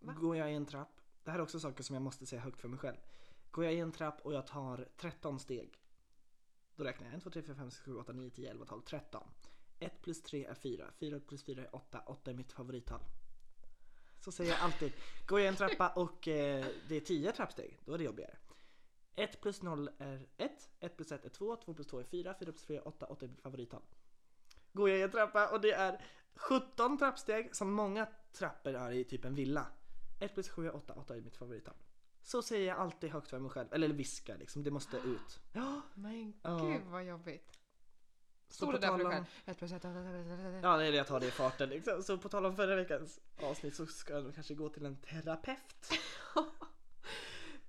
[0.00, 2.60] Går jag i en trapp, det här är också saker som jag måste säga högt
[2.60, 2.96] för mig själv.
[3.50, 5.82] Går jag i en trapp och jag tar 13 steg,
[6.76, 8.82] då räknar jag 1, 2, 3, 4, 5, 6, 7, 8, 9, 10, 11, 12,
[8.82, 9.28] 13.
[9.78, 13.00] 1 plus 3 är 4, 4 plus 4 är 8, 8 är mitt favorittal.
[14.20, 14.92] Så säger jag alltid.
[15.26, 18.36] Går jag i en trappa och eh, det är 10 trappsteg, då är det jobbigare.
[19.18, 22.34] 1 plus 0 är 1, 1 plus 1 är 2, 2 plus 2 är 4,
[22.38, 23.82] 4 plus 4 är 8, 8 är mitt favorittal.
[24.72, 26.04] Går jag i en trappa och det är
[26.34, 29.66] 17 trappsteg som många trappor är i typ en villa.
[30.20, 31.74] 1 plus 7 är 8, 8 är mitt favorittal.
[32.22, 35.40] Så säger jag alltid högt för mig själv, eller viskar liksom, det måste ut.
[35.52, 37.58] Ja, men gud vad jobbigt.
[38.48, 39.24] Står det där för dig själv?
[39.44, 42.02] Ett plus ett, Ja, det är det jag tar det i farten liksom.
[42.02, 45.90] Så på tal om förra veckans avsnitt så ska jag kanske gå till en terapeut.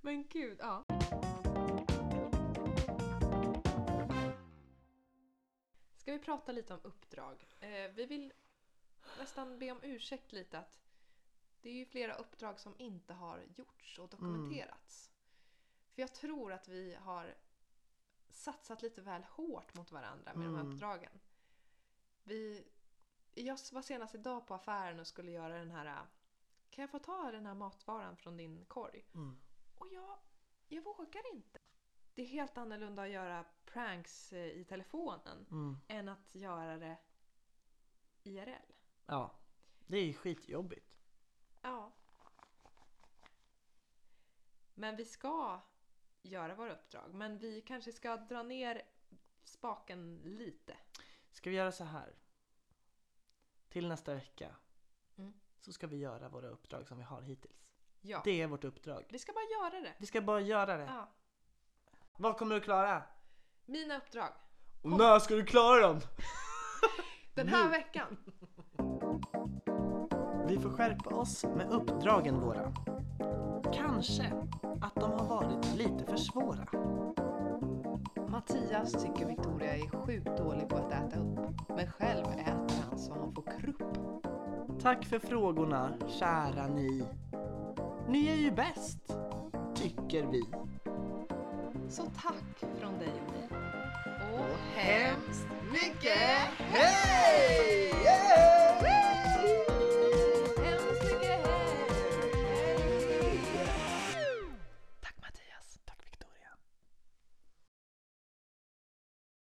[0.00, 0.84] Men gud, ja.
[5.94, 7.46] Ska vi prata lite om uppdrag?
[7.60, 8.32] Eh, vi vill
[9.18, 10.80] nästan be om ursäkt lite att
[11.62, 15.10] det är ju flera uppdrag som inte har gjorts och dokumenterats.
[15.94, 17.34] För jag tror att vi har
[18.28, 20.72] satsat lite väl hårt mot varandra med de här Mm.
[20.72, 21.20] uppdragen.
[22.24, 22.64] Vi,
[23.34, 26.06] jag var senast idag på affären och skulle göra den här
[26.70, 29.04] Kan jag få ta den här matvaran från din korg?
[29.14, 29.36] Mm.
[29.80, 30.18] Och jag,
[30.68, 31.58] jag vågar inte.
[32.14, 35.76] Det är helt annorlunda att göra pranks eh, i telefonen Mm.
[35.88, 36.96] än att göra det
[38.22, 38.72] IRL.
[39.06, 39.34] Ja,
[39.86, 40.96] det är skitjobbigt.
[41.62, 41.92] Ja.
[44.74, 45.60] Men vi ska
[46.22, 47.14] göra våra uppdrag.
[47.14, 48.82] Men vi kanske ska dra ner
[49.44, 50.76] spaken lite.
[51.30, 52.14] Ska vi göra så här?
[53.68, 54.56] Till nästa vecka
[55.16, 55.32] Mm.
[55.60, 57.69] så ska vi göra våra uppdrag som vi har hittills.
[58.02, 58.20] Ja.
[58.24, 59.04] Det är vårt uppdrag.
[59.08, 59.92] Vi ska bara göra det.
[59.98, 60.84] Vi ska bara göra det.
[60.84, 61.08] Ja.
[62.16, 63.02] Vad kommer du klara?
[63.66, 64.28] Mina uppdrag.
[64.82, 66.00] Och när ska du klara dem?
[67.34, 68.16] Den här veckan.
[70.48, 72.72] Vi får skärpa oss med uppdragen våra.
[73.74, 74.32] Kanske
[74.82, 76.66] att de har varit lite för svåra.
[78.28, 81.68] Mattias tycker Victoria är sjukt dålig på att äta upp.
[81.68, 83.82] Men själv äter han så han får krupp.
[84.82, 87.04] Tack för frågorna, kära ni.
[88.10, 88.98] Ni är ju bäst,
[89.74, 90.42] tycker vi.
[91.88, 93.60] Så tack från dig och mig.
[94.32, 96.18] Och hemskt mycket
[96.58, 97.90] Hej!